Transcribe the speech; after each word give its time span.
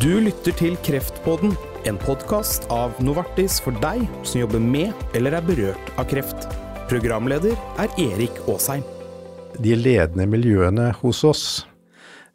Du 0.00 0.14
lytter 0.16 0.54
til 0.56 0.78
Kreftpodden, 0.80 1.50
en 1.84 1.98
podkast 2.00 2.64
av 2.72 2.94
Novartis 3.04 3.58
for 3.60 3.76
deg 3.82 4.06
som 4.24 4.38
jobber 4.40 4.62
med 4.64 4.94
eller 5.18 5.34
er 5.36 5.44
berørt 5.44 5.90
av 6.00 6.06
kreft. 6.08 6.46
Programleder 6.88 7.52
er 7.82 7.92
Erik 8.00 8.38
Aasheim. 8.48 8.80
De 9.60 9.74
ledende 9.76 10.24
miljøene 10.30 10.86
hos 11.02 11.20
oss, 11.28 11.44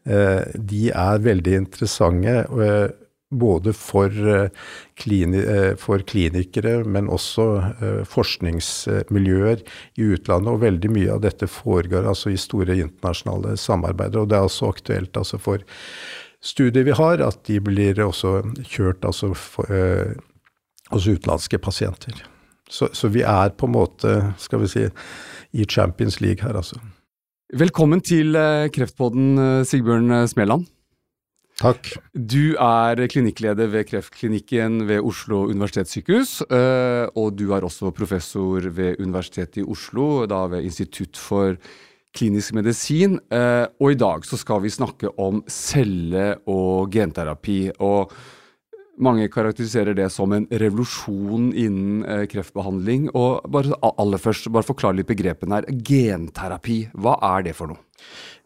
eh, 0.06 0.44
de 0.54 0.92
er 0.92 1.26
veldig 1.26 1.56
interessante. 1.64 2.46
eh, 2.62 2.94
Både 3.31 3.74
for, 3.74 4.06
eh, 4.06 5.76
for 5.76 5.97
klinikere, 5.97 6.86
men 6.86 7.08
også 7.08 8.06
forskningsmiljøer 8.06 9.63
i 9.97 10.02
utlandet. 10.02 10.54
Og 10.54 10.62
veldig 10.62 10.92
mye 10.92 11.12
av 11.12 11.22
dette 11.22 11.47
foregår 11.47 12.06
altså 12.06 12.32
i 12.32 12.38
store 12.38 12.78
internasjonale 12.78 13.58
samarbeider. 13.58 14.22
Og 14.22 14.29
det 14.29 14.38
er 14.38 14.46
også 14.46 14.70
aktuelt 14.70 15.12
altså 15.18 15.40
for 15.40 15.58
studier 16.46 16.86
vi 16.86 16.96
har, 16.96 17.22
at 17.26 17.41
de 17.50 17.59
blir 17.64 18.00
også 18.05 18.38
kjørt 18.63 19.05
altså 19.08 19.34
for, 19.38 19.70
eh, 19.72 20.13
hos 20.94 21.08
utenlandske 21.08 21.59
pasienter. 21.62 22.22
Så, 22.70 22.90
så, 22.98 23.09
vi 23.13 23.22
er 23.22 23.53
på 23.58 23.67
en 23.67 23.76
måte, 23.76 24.13
skal 24.41 24.63
vi 24.63 24.70
si, 24.70 24.86
i 25.53 25.66
Champions 25.70 26.20
League 26.22 26.45
her, 26.45 26.58
altså. 26.58 26.80
Velkommen 27.53 28.02
til 28.02 28.34
Kreftpodden, 28.73 29.38
Sigbjørn 29.70 30.26
Smeland. 30.27 30.66
Takk. 31.55 31.94
Du 32.12 32.58
er 32.59 33.00
klinikkleder 33.08 33.70
ved 33.72 33.86
Kreftklinikken 33.88 34.81
ved 34.89 35.05
Oslo 35.05 35.45
universitetssykehus. 35.53 36.41
Og 37.16 37.38
du 37.38 37.45
er 37.55 37.64
også 37.64 37.94
professor 37.95 38.66
ved 38.75 39.00
Universitetet 39.00 39.62
i 39.62 39.64
Oslo, 39.64 40.25
da 40.27 40.41
ved 40.52 40.67
Institutt 40.67 41.16
for 41.22 41.55
klinisk 42.15 42.55
medisin. 42.57 43.19
Og 43.31 43.91
i 43.91 43.99
dag 43.99 44.25
så 44.27 44.39
skal 44.39 44.63
vi 44.63 44.71
snakke 44.73 45.11
om 45.21 45.43
celle- 45.51 46.38
og 46.47 46.91
genterapi. 46.95 47.71
og 47.79 48.11
mange 48.97 49.27
karakteriserer 49.31 49.95
det 49.95 50.07
som 50.13 50.31
en 50.31 50.47
revolusjon 50.52 51.52
innen 51.53 52.27
kreftbehandling. 52.31 53.09
og 53.13 53.44
bare 53.52 53.75
aller 53.81 54.17
først, 54.17 54.52
bare 54.52 54.63
forklar 54.63 54.95
litt 54.95 55.07
begrepen 55.07 55.52
her. 55.52 55.67
Genterapi, 55.67 56.89
hva 56.94 57.17
er 57.35 57.44
det 57.44 57.55
for 57.55 57.73
noe? 57.73 57.83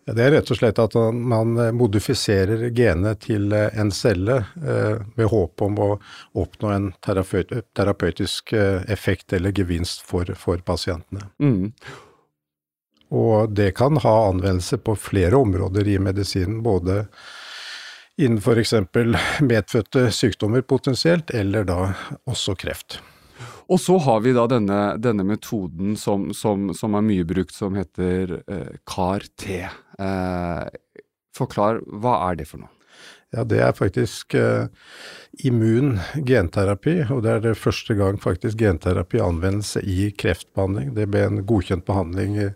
Ja, 0.08 0.16
det 0.17 0.23
er 0.26 0.31
rett 0.39 0.50
og 0.50 0.58
slett 0.58 0.80
at 0.81 0.95
man 1.14 1.54
modifiserer 1.78 2.70
genet 2.73 3.20
til 3.28 3.54
en 3.54 3.92
celle 3.94 4.39
eh, 4.58 4.98
med 5.16 5.30
håp 5.30 5.61
om 5.61 5.78
å 5.78 5.89
oppnå 6.33 6.72
en 6.73 6.92
terapeutisk 7.06 8.54
effekt 8.89 9.33
eller 9.38 9.54
gevinst 9.54 10.02
for, 10.02 10.33
for 10.33 10.58
pasientene. 10.66 11.30
Mm. 11.38 11.76
Og 13.10 13.54
det 13.58 13.72
kan 13.80 13.98
ha 14.04 14.16
anvendelse 14.30 14.78
på 14.78 14.96
flere 15.00 15.38
områder 15.40 15.88
i 15.88 15.98
medisinen, 16.00 16.62
både 16.64 17.06
innen 18.20 18.38
f.eks. 18.38 18.74
medfødte 19.42 20.10
sykdommer 20.14 20.62
potensielt, 20.62 21.32
eller 21.32 21.66
da 21.66 21.80
også 22.30 22.58
kreft. 22.60 23.00
Og 23.70 23.80
så 23.80 23.98
har 24.02 24.24
vi 24.26 24.34
da 24.34 24.48
denne, 24.50 24.80
denne 24.98 25.24
metoden 25.26 25.96
som, 25.98 26.30
som, 26.34 26.72
som, 26.76 26.98
er 26.98 27.06
mye 27.06 27.26
brukt, 27.28 27.54
som 27.56 27.78
heter 27.78 28.40
eh, 28.42 28.74
CAR-T. 28.90 29.62
Eh, 30.02 30.66
forklar, 31.38 31.80
hva 32.02 32.18
er 32.30 32.42
det 32.42 32.50
for 32.50 32.66
noe? 32.66 32.79
Ja, 33.30 33.44
det 33.45 33.59
er 33.61 33.75
faktisk 33.78 34.33
eh, 34.33 34.66
immun 35.45 36.00
genterapi, 36.25 36.95
og 37.14 37.22
det 37.25 37.36
er 37.36 37.44
det 37.44 37.59
første 37.61 37.94
gang 37.97 38.17
faktisk 38.22 38.58
genterapi 38.58 39.22
anvendes 39.22 39.75
i 39.83 40.09
kreftbehandling. 40.17 40.95
Det 40.97 41.05
ble 41.11 41.27
en 41.27 41.44
godkjent 41.45 41.86
behandling 41.86 42.39
i, 42.42 42.47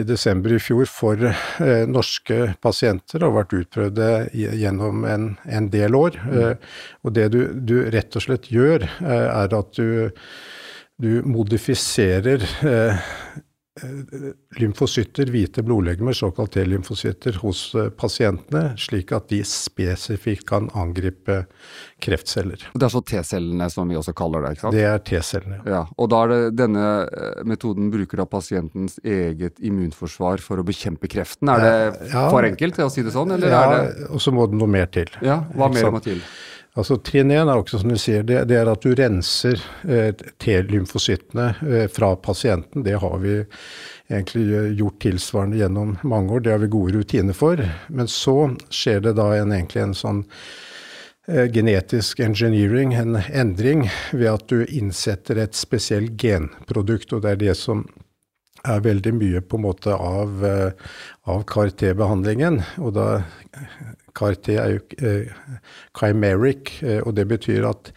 i 0.00 0.06
desember 0.08 0.56
i 0.56 0.62
fjor 0.62 0.88
for 0.88 1.28
eh, 1.28 1.84
norske 1.90 2.54
pasienter 2.64 3.20
og 3.20 3.28
har 3.28 3.38
vært 3.42 3.56
utprøvd 3.60 4.02
gjennom 4.32 5.04
en, 5.04 5.30
en, 5.44 5.70
del 5.74 6.00
år. 6.00 6.16
Mm. 6.24 6.38
Eh, 6.40 6.76
og 7.04 7.16
det 7.20 7.28
du, 7.36 7.40
du, 7.52 7.76
rett 7.92 8.16
og 8.16 8.24
slett 8.24 8.48
gjør, 8.54 8.88
eh, 9.04 9.26
er 9.28 9.58
at 9.60 9.76
du, 9.76 10.08
du 10.96 11.12
modifiserer 11.28 12.48
lymfocytter, 14.60 15.26
hvite 15.34 15.62
blodlegemer, 15.66 16.14
såkalt 16.14 16.52
T-lymfocytter, 16.54 17.40
hos 17.42 17.62
pasientene, 17.98 18.76
slik 18.78 19.10
at 19.16 19.26
de 19.32 19.40
spesifikt 19.48 20.46
kan 20.46 20.68
angripe 20.78 21.40
kreftceller. 22.04 22.62
Det 22.74 22.86
er 22.86 22.92
så 22.94 23.02
T-cellene 23.02 23.66
som 23.72 23.90
vi 23.90 23.98
også 23.98 24.14
kaller 24.16 24.46
det? 24.46 24.54
ikke 24.54 24.66
sant? 24.68 24.78
Det 24.78 24.86
er 24.86 25.02
T-cellene. 25.10 25.58
Ja, 25.66 25.82
og 25.98 26.10
da 26.14 26.22
er 26.22 26.32
det 26.34 26.40
denne 26.62 26.86
metoden 27.50 27.90
bruker 27.94 28.22
da 28.22 28.28
pasientens 28.30 29.00
eget 29.02 29.58
immunforsvar 29.58 30.44
for 30.44 30.62
å 30.62 30.66
bekjempe 30.66 31.10
kreften. 31.10 31.50
Er 31.50 31.66
det 31.66 32.12
ja, 32.14 32.28
for 32.30 32.46
enkelt 32.46 32.78
å 32.78 32.90
si 32.94 33.02
det 33.02 33.14
sånn, 33.16 33.34
eller 33.34 33.58
ja, 33.58 33.64
er 33.66 33.74
det 33.74 34.10
og 34.14 34.22
så 34.22 34.34
må 34.34 34.46
det 34.50 34.60
noe 34.60 34.70
mer 34.70 34.86
til. 34.94 35.10
Ja, 35.24 35.42
Hva 35.50 35.72
mer 35.74 35.90
må 35.90 36.02
til? 36.04 36.22
Altså 36.74 36.96
Trinn 37.06 37.30
1 37.30 37.46
er 37.46 37.54
også 37.54 37.78
som 37.78 37.92
du 37.92 37.98
sier, 38.02 38.24
det, 38.26 38.40
det 38.50 38.56
er 38.58 38.66
at 38.66 38.82
du 38.82 38.96
renser 38.98 39.60
eh, 39.86 40.10
T-lymfocyttene 40.42 41.46
eh, 41.62 41.84
fra 41.86 42.10
pasienten. 42.18 42.82
Det 42.82 42.96
har 42.98 43.14
vi 43.22 43.36
egentlig 44.10 44.74
gjort 44.80 44.98
tilsvarende 45.04 45.60
gjennom 45.60 45.94
mange 46.02 46.34
år, 46.34 46.42
det 46.42 46.54
har 46.56 46.64
vi 46.64 46.72
gode 46.74 46.96
rutiner 46.96 47.38
for. 47.38 47.62
Men 47.94 48.10
så 48.10 48.50
skjer 48.74 49.06
det 49.06 49.14
da 49.20 49.28
en, 49.38 49.54
egentlig 49.54 49.84
en 49.84 49.94
sånn 49.94 50.24
eh, 51.30 51.46
genetisk 51.54 52.24
engineering, 52.26 52.98
en 52.98 53.20
endring, 53.22 53.86
ved 54.10 54.32
at 54.34 54.50
du 54.50 54.66
innsetter 54.66 55.44
et 55.44 55.54
spesielt 55.54 56.18
genprodukt. 56.18 57.14
Og 57.14 57.22
det 57.22 57.36
er 57.36 57.42
det 57.44 57.58
som 57.60 57.86
er 58.66 58.82
veldig 58.82 59.14
mye 59.14 59.46
på 59.46 59.60
en 59.60 59.68
måte 59.68 59.94
av, 59.94 60.42
av 60.42 61.46
CAR-T-behandlingen. 61.46 62.64
Og 62.82 62.96
da 62.96 63.08
CAR-T 64.14 64.50
er 64.54 64.76
jo 64.76 64.82
eh, 65.02 65.32
chimeric, 65.98 66.76
eh, 66.82 67.00
og 67.02 67.16
det 67.18 67.26
betyr 67.30 67.66
at 67.68 67.90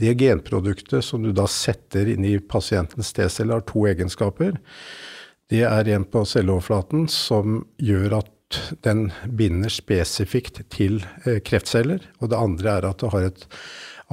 det 0.00 0.16
genproduktet 0.20 1.04
som 1.06 1.24
du 1.24 1.32
da 1.34 1.46
setter 1.50 2.10
inn 2.14 2.26
i 2.26 2.36
pasientens 2.38 3.12
T-celler, 3.16 3.58
har 3.58 3.66
to 3.68 3.86
egenskaper. 3.90 4.58
Det 5.50 5.64
er 5.68 5.90
en 5.92 6.06
på 6.08 6.24
celleoverflaten 6.28 7.08
som 7.12 7.64
gjør 7.82 8.20
at 8.22 8.30
den 8.86 9.08
binder 9.26 9.72
spesifikt 9.72 10.62
til 10.72 11.00
eh, 11.24 11.40
kreftceller, 11.44 12.06
og 12.20 12.30
det 12.30 12.38
andre 12.38 12.78
er 12.78 12.88
at 12.90 13.02
det 13.02 13.12
har 13.14 13.28
et 13.30 13.48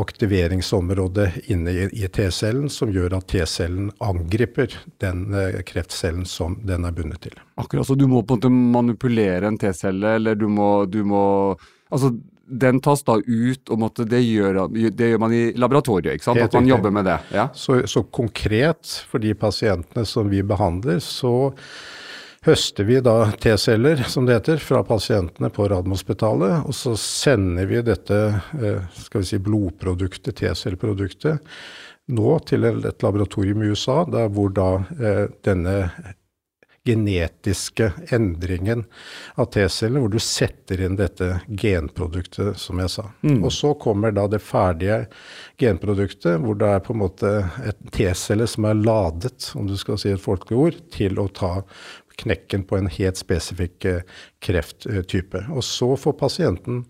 aktiveringsområde 0.01 1.29
inne 1.53 1.87
i 1.87 2.07
T-cellen 2.07 2.69
som 2.73 2.91
gjør 2.93 3.17
at 3.19 3.27
T-cellen 3.31 3.91
angriper 4.03 4.73
den 5.03 5.29
kreftcellen 5.67 6.25
som 6.29 6.59
den 6.67 6.87
er 6.87 6.95
bundet 6.95 7.23
til. 7.27 7.37
Akkurat, 7.61 7.87
så 7.87 7.95
Du 7.95 8.07
må 8.09 8.23
på 8.23 8.35
en 8.35 8.41
måte 8.41 8.51
manipulere 8.51 9.47
en 9.47 9.59
T-celle, 9.61 10.17
eller 10.17 10.35
du 10.35 10.47
må, 10.49 10.85
du 10.85 11.03
må 11.07 11.23
Altså, 11.91 12.07
den 12.51 12.81
tas 12.83 13.03
da 13.07 13.17
ut, 13.19 13.69
og 13.71 13.79
måtte, 13.79 14.05
det, 14.09 14.21
gjør, 14.25 14.65
det, 14.71 15.09
gjør, 15.13 15.21
man 15.23 15.33
i 15.35 15.41
laboratoriet, 15.59 16.17
ikke 16.17 16.27
sant? 16.27 16.41
Helt 16.41 16.51
at 16.51 16.59
man 16.59 16.69
jobber 16.69 16.93
med 16.93 17.07
det? 17.07 17.17
Ja? 17.35 17.47
Så, 17.55 17.81
så 17.87 18.03
konkret 18.03 18.91
for 19.07 19.23
de 19.23 19.33
pasientene 19.37 20.05
som 20.07 20.29
vi 20.31 20.43
behandler, 20.43 20.99
så 21.03 21.51
høster 22.45 22.87
vi 22.87 22.97
da 23.05 23.31
T-celler, 23.37 24.03
som 24.09 24.25
det 24.25 24.39
heter, 24.39 24.61
fra 24.63 24.81
pasientene 24.87 25.51
på 25.53 25.67
Radiumhospitalet. 25.69 26.65
Og 26.65 26.73
så 26.75 26.95
sender 26.97 27.69
vi 27.69 27.83
dette 27.85 28.21
skal 28.97 29.21
vi 29.21 29.29
si, 29.29 29.41
blodproduktet, 29.45 30.39
T-celleproduktet, 30.41 31.53
nå 32.11 32.39
til 32.49 32.65
et 32.71 33.05
laboratorium 33.05 33.61
i 33.61 33.69
USA, 33.75 34.01
der 34.09 34.33
hvor 34.33 34.49
da 34.57 34.71
denne 35.45 35.75
genetiske 36.81 37.91
endringen 38.09 38.87
av 39.37 39.51
T-cellene, 39.53 40.01
hvor 40.01 40.09
du 40.09 40.17
setter 40.17 40.81
inn 40.81 40.95
dette 40.97 41.27
genproduktet, 41.45 42.57
som 42.57 42.81
jeg 42.81 42.89
sa. 42.89 43.03
Mm. 43.21 43.43
Og 43.45 43.53
så 43.53 43.75
kommer 43.77 44.09
da 44.17 44.23
det 44.25 44.39
ferdige 44.41 45.03
genproduktet, 45.61 46.41
hvor 46.41 46.57
det 46.57 46.71
er 46.73 46.81
på 46.81 46.95
en 46.95 47.03
måte 47.03 47.35
et 47.69 47.77
T-celle 47.93 48.49
som 48.49 48.65
er 48.65 48.81
ladet, 48.81 49.51
om 49.53 49.69
du 49.69 49.77
skal 49.77 50.01
si 50.01 50.09
et 50.09 50.25
folkelig 50.25 50.57
ord, 50.57 50.81
til 50.97 51.21
å 51.21 51.27
ta 51.29 51.51
knekken 52.19 52.65
på 52.67 52.79
en 52.79 52.89
helt 52.91 53.19
spesifikk 53.19 53.87
krefttype. 54.43 55.45
Og 55.53 55.63
så 55.65 55.93
får 55.99 56.17
pasienten 56.19 56.83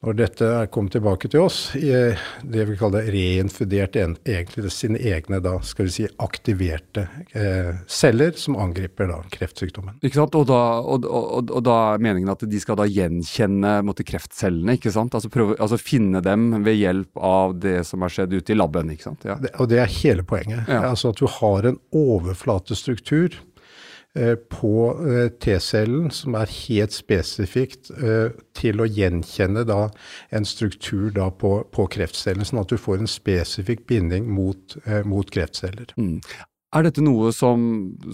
når 0.00 0.16
dette 0.16 0.46
er 0.48 0.68
kommet 0.72 0.94
tilbake 0.94 1.28
til 1.28 1.42
oss, 1.44 1.58
det 1.76 2.62
vi 2.70 2.76
kaller 2.80 3.04
reinfudert 3.12 3.98
egentlig 4.00 4.70
sine 4.72 4.96
egne 4.96 5.42
da, 5.44 5.58
skal 5.60 5.90
vi 5.90 5.92
si, 5.92 6.06
aktiverte 6.24 7.04
eh, 7.36 7.74
celler 7.84 8.32
som 8.40 8.56
angriper 8.56 9.10
da 9.10 9.18
kreftsykdommen. 9.34 9.98
Ikke 10.00 10.22
sant, 10.22 10.38
og 10.40 10.46
da, 10.48 10.60
og, 10.80 11.04
og, 11.04 11.52
og 11.52 11.66
da, 11.68 11.76
er 11.92 12.04
meningen 12.06 12.32
at 12.32 12.46
de 12.48 12.62
skal 12.62 12.80
da 12.80 12.88
gjenkjenne 12.88 13.74
måtte, 13.84 14.06
kreftcellene, 14.08 14.78
ikke 14.78 14.94
sant? 14.94 15.12
Altså, 15.18 15.28
prøve, 15.34 15.58
altså 15.60 15.76
finne 15.76 16.24
dem 16.24 16.48
ved 16.64 16.80
hjelp 16.80 17.20
av 17.20 17.58
det 17.60 17.82
som 17.90 18.00
har 18.00 18.16
skjedd 18.16 18.38
ute 18.38 18.56
i 18.56 18.56
laben, 18.56 18.94
ikke 18.96 19.10
sant? 19.10 19.28
Ja. 19.28 19.36
Det, 19.42 19.52
og 19.60 19.68
det 19.68 19.84
er 19.84 19.96
hele 20.00 20.24
poenget. 20.24 20.64
Ja. 20.64 20.86
Altså 20.94 21.12
at 21.12 21.20
du 21.20 21.28
har 21.28 21.68
en 21.68 21.76
overflatestruktur 21.92 23.36
på 24.50 24.72
T-cellen, 25.38 26.08
som 26.10 26.34
er 26.34 26.50
helt 26.50 26.94
spesifikt 26.96 27.92
til 28.58 28.82
å 28.82 28.88
gjenkjenne 28.90 29.62
da 29.68 29.84
en 30.34 30.48
struktur 30.48 31.12
da 31.14 31.28
på, 31.30 31.52
på 31.70 31.86
kreftcellen, 31.94 32.42
sånn 32.48 32.64
at 32.64 32.74
du 32.74 32.80
får 32.80 33.04
en 33.04 33.10
spesifikk 33.10 33.86
binding 33.86 34.26
mot, 34.26 34.74
mot 35.06 35.30
kreftceller. 35.30 35.94
Mm. 35.94 36.18
Er 36.70 36.86
dette 36.86 37.02
noe 37.02 37.32
som, 37.34 37.62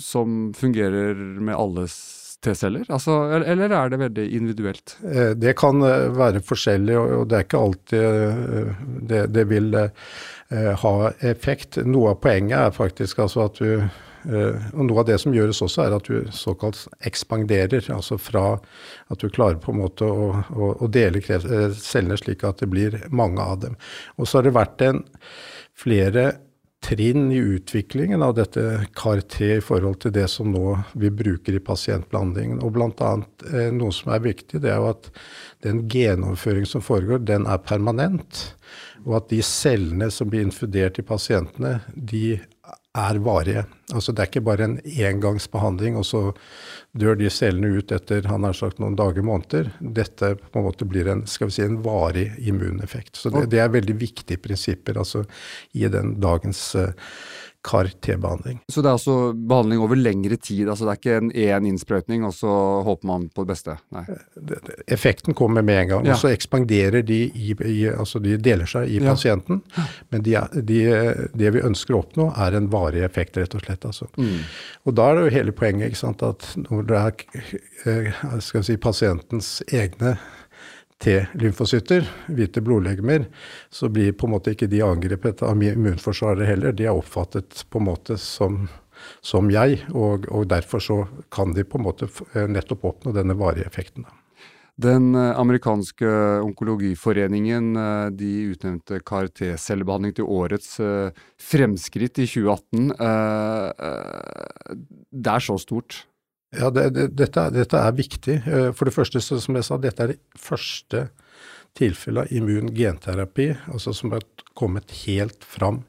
som 0.00 0.52
fungerer 0.56 1.16
med 1.16 1.56
alles 1.56 1.96
T-celler? 2.44 2.87
Altså, 2.92 3.19
eller 3.37 3.72
er 3.72 3.90
det 3.92 3.99
veldig 4.00 4.25
individuelt? 4.38 4.96
Eh, 5.04 5.34
det 5.37 5.56
kan 5.60 5.82
eh, 5.84 6.08
være 6.16 6.40
forskjellig, 6.44 6.96
og 6.96 7.28
det 7.28 7.38
er 7.38 7.46
ikke 7.46 7.62
alltid 7.66 9.04
det, 9.10 9.22
det 9.34 9.46
vil 9.50 9.76
ha 10.81 10.94
effekt. 11.26 11.81
Noe 11.84 12.14
av 12.14 12.20
poenget 12.22 12.58
er 12.60 12.76
faktisk 12.76 13.25
altså 13.25 13.49
at 13.49 13.58
du 13.58 13.88
og 14.26 14.81
Noe 14.87 15.02
av 15.02 15.08
det 15.08 15.19
som 15.23 15.34
gjøres 15.34 15.62
også, 15.62 15.84
er 15.84 15.96
at 15.96 16.08
du 16.08 16.31
såkalt 16.34 16.87
ekspanderer. 17.06 17.87
Altså 17.94 18.19
fra 18.19 18.56
at 19.12 19.23
du 19.23 19.28
klarer 19.31 19.61
på 19.62 19.75
en 19.75 19.82
måte 19.84 20.08
å, 20.08 20.32
å, 20.50 20.73
å 20.82 20.88
dele 20.90 21.23
cellene 21.23 22.19
slik 22.19 22.43
at 22.46 22.62
det 22.62 22.70
blir 22.73 22.99
mange 23.14 23.43
av 23.43 23.61
dem. 23.62 23.78
Og 24.19 24.26
så 24.26 24.40
har 24.40 24.49
det 24.49 24.56
vært 24.56 24.82
en 24.87 25.05
flere 25.76 26.32
trinn 26.87 27.32
i 27.32 27.38
utviklingen 27.40 28.23
av 28.23 28.34
dette 28.37 28.62
CAR-T 28.94 29.46
i 29.56 29.62
forhold 29.64 30.00
til 30.05 30.12
det 30.14 30.26
som 30.31 30.52
nå 30.52 30.76
vi 30.94 31.11
bruker 31.11 31.56
i 31.56 31.62
pasientbehandlingen. 31.62 32.61
Og 32.62 32.76
bl.a. 32.76 33.12
Eh, 33.50 33.70
noe 33.75 33.94
som 33.94 34.12
er 34.14 34.23
viktig, 34.26 34.61
det 34.62 34.70
er 34.70 34.82
jo 34.82 34.93
at 34.93 35.08
den 35.67 35.87
genoverføringen 35.90 36.70
som 36.76 36.84
foregår, 36.84 37.25
den 37.26 37.49
er 37.50 37.62
permanent. 37.64 38.43
Og 39.06 39.17
at 39.19 39.31
de 39.32 39.40
cellene 39.46 40.11
som 40.14 40.31
blir 40.31 40.46
infudert 40.46 41.00
i 41.00 41.06
pasientene, 41.06 41.81
de 41.94 42.38
er 42.96 43.19
varige. 43.22 43.64
Altså 43.93 44.12
Det 44.12 44.22
er 44.22 44.31
ikke 44.31 44.46
bare 44.48 44.66
en 44.66 44.78
engangsbehandling, 44.84 45.96
og 46.00 46.06
så 46.08 46.22
dør 46.96 47.19
de 47.20 47.31
cellene 47.31 47.78
ut 47.78 47.93
etter 47.93 48.26
han 48.31 48.46
har 48.46 48.56
sagt 48.56 48.81
noen 48.82 48.96
dager, 48.98 49.22
måneder. 49.26 49.70
Dette 49.81 50.34
på 50.40 50.60
en 50.60 50.66
måte 50.66 50.88
blir 50.88 51.10
en, 51.12 51.25
skal 51.31 51.50
vi 51.50 51.58
si, 51.58 51.64
en 51.66 51.81
varig 51.84 52.31
immuneffekt. 52.38 53.16
Så 53.20 53.31
det, 53.34 53.46
det 53.52 53.60
er 53.62 53.75
veldig 53.75 53.98
viktige 54.00 54.40
prinsipper 54.43 54.98
altså, 55.02 55.26
i 55.76 55.87
den 55.93 56.16
dagens 56.22 56.62
uh, 56.78 56.90
CAR-T-behandling. 57.66 58.60
Så 58.72 58.82
det 58.82 58.90
er 58.90 58.98
altså 58.98 59.16
behandling 59.34 59.82
over 59.84 59.98
lengre 59.98 60.36
tid? 60.36 60.68
altså 60.68 60.86
Det 60.86 60.92
er 60.92 61.00
ikke 61.00 61.16
en 61.20 61.30
én 61.32 61.68
innsprøytning, 61.70 62.24
og 62.26 62.34
så 62.34 62.50
håper 62.86 63.10
man 63.10 63.28
på 63.34 63.44
det 63.44 63.52
beste? 63.54 63.76
Nei. 63.94 64.04
Effekten 64.86 65.36
kommer 65.36 65.64
med 65.66 65.82
en 65.82 65.92
gang, 65.94 66.08
ja. 66.08 66.14
og 66.14 66.22
så 66.22 66.32
ekspanderer 66.34 67.04
de 67.06 67.20
i, 67.28 67.54
i, 67.54 67.78
altså 67.90 68.22
de 68.22 68.36
deler 68.40 68.68
seg 68.70 68.90
i 68.90 69.00
ja. 69.00 69.10
pasienten. 69.10 69.62
Men 70.10 70.26
de, 70.26 70.36
de, 70.60 70.80
det 71.34 71.54
vi 71.56 71.64
ønsker 71.66 71.96
å 71.96 72.02
oppnå, 72.04 72.30
er 72.46 72.58
en 72.58 72.70
varig 72.72 73.04
effekt, 73.06 73.38
rett 73.40 73.54
og 73.56 73.64
slett. 73.64 73.86
Altså. 73.88 74.08
Mm. 74.18 74.42
Og 74.86 74.96
da 74.98 75.10
er 75.10 75.18
det 75.18 75.26
jo 75.26 75.36
hele 75.38 75.56
poenget 75.56 75.92
ikke 75.92 76.02
sant, 76.04 76.24
at 76.26 76.48
når 76.66 76.90
det 76.90 77.02
er 77.02 77.16
skal 78.42 78.56
skal 78.56 78.64
si, 78.64 78.80
pasientens 78.80 79.50
egne 79.72 80.16
T-lymfocytter, 81.02 82.06
hvite 82.32 82.62
blodlegemer, 82.64 83.26
så 83.70 83.90
blir 83.93 84.14
på 84.16 84.26
en 84.26 84.32
måte 84.32 84.54
ikke 84.54 84.69
de 84.72 84.81
angrepet 84.84 85.43
av 85.44 85.60
immunforsvaret 85.60 86.48
heller. 86.48 86.72
De 86.72 86.87
er 86.88 86.96
oppfattet 86.96 87.66
på 87.69 87.82
en 87.82 87.88
måte 87.90 88.16
som, 88.20 88.62
som 89.20 89.50
jeg, 89.52 89.82
og, 89.93 90.25
og, 90.32 90.46
derfor 90.48 90.81
så 90.81 91.02
kan 91.32 91.52
de 91.56 91.66
på 91.69 91.76
en 91.81 91.84
måte 91.88 92.08
eh, 92.32 92.48
nettopp 92.48 92.88
oppnå 92.93 93.12
denne 93.16 93.37
varige 93.37 93.69
effekten. 93.69 94.08
Den 94.81 95.12
eh, 95.16 95.37
amerikanske 95.37 96.08
onkologiforeningen 96.46 97.70
eh, 97.76 98.08
de 98.16 98.32
utnevnte 98.54 99.04
CAR-T-cellebehandling 99.04 100.16
til 100.16 100.32
årets 100.32 100.78
fremskritt 101.37 102.25
i 102.25 102.28
2018. 102.32 102.88
Det 105.12 105.37
er 105.37 105.44
så 105.44 105.60
stort. 105.60 106.06
Ja, 106.58 106.70
det, 106.70 106.90
det, 106.96 107.06
dette, 107.18 107.48
dette, 107.54 107.80
er 107.80 107.96
viktig. 107.96 108.40
Eh, 108.46 108.70
for 108.76 108.88
det 108.88 108.94
første, 108.96 109.22
som 109.22 109.58
jeg 109.58 109.66
sa, 109.66 109.78
dette 109.80 110.04
er 110.04 110.14
det 110.14 110.40
første 110.40 111.08
tilfellet 111.76 112.24
av 112.24 112.32
immun 112.32 112.70
genterapi 112.72 113.50
altså 113.68 113.92
som 113.92 114.14
har 114.14 114.22
kommet 114.56 114.94
helt 115.04 115.44
fram 115.44 115.82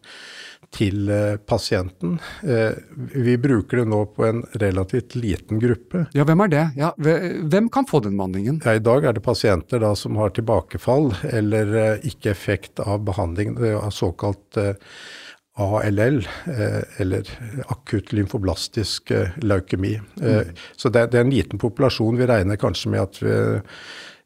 til 0.76 1.08
eh, 1.14 1.38
pasienten. 1.48 2.18
Eh, 2.44 2.76
vi 3.16 3.38
bruker 3.40 3.82
det 3.82 3.86
nå 3.88 4.02
på 4.12 4.26
en 4.28 4.42
relativt 4.60 5.16
liten 5.16 5.62
gruppe. 5.64 6.04
Ja, 6.18 6.26
Hvem 6.28 6.44
er 6.44 6.52
det? 6.52 6.66
Ja, 6.76 6.92
hvem 6.98 7.70
kan 7.72 7.88
få 7.88 8.02
den 8.04 8.18
behandlingen? 8.20 8.60
Ja, 8.66 8.76
I 8.76 8.84
dag 8.84 9.08
er 9.08 9.16
det 9.16 9.24
pasienter 9.24 9.80
da, 9.80 9.94
som 9.96 10.20
har 10.20 10.36
tilbakefall 10.36 11.14
eller 11.32 12.04
ikke 12.08 12.34
effekt 12.34 12.84
av 12.84 13.06
behandling, 13.08 13.56
såkalt 13.96 14.60
ALL, 15.58 16.28
eh, 16.46 17.02
eller 17.02 17.30
akutt 17.68 18.12
lymfoblastisk 18.14 19.12
eh, 19.12 19.30
leukemi. 19.42 19.96
Eh, 20.22 20.44
mm. 20.48 20.54
Så 20.76 20.90
det, 20.94 21.08
er 21.14 21.24
en 21.26 21.34
liten 21.34 21.62
populasjon. 21.62 22.20
Vi 22.20 22.28
regner 22.30 22.60
kanskje 22.62 22.94
med 22.94 23.02
at 23.02 23.22
vi 23.24 23.34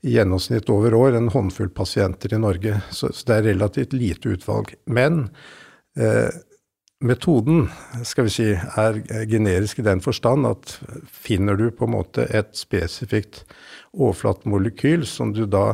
i 0.01 0.16
gjennomsnitt 0.16 0.69
over 0.74 0.94
år 0.98 1.16
en 1.16 1.30
håndfull 1.30 1.69
pasienter 1.69 2.33
i 2.33 2.39
Norge. 2.42 2.80
Så, 2.89 3.12
så 3.13 3.28
det 3.28 3.36
er 3.36 3.50
relativt 3.51 3.94
lite 3.94 4.33
utvalg. 4.33 4.74
Men 4.89 5.28
eh, 5.95 6.31
metoden 7.01 7.65
skal 8.06 8.27
vi 8.27 8.33
si, 8.33 8.48
er 8.53 9.01
generisk 9.30 9.81
i 9.81 9.86
den 9.86 10.01
forstand 10.03 10.48
at 10.50 10.77
finner 11.09 11.57
du 11.59 11.69
på 11.74 11.88
en 11.88 11.95
måte 11.98 12.27
et 12.30 12.53
spesifikt 12.57 13.44
overflatemolekyl 13.92 15.03
som 15.07 15.33
du 15.36 15.44
da 15.51 15.74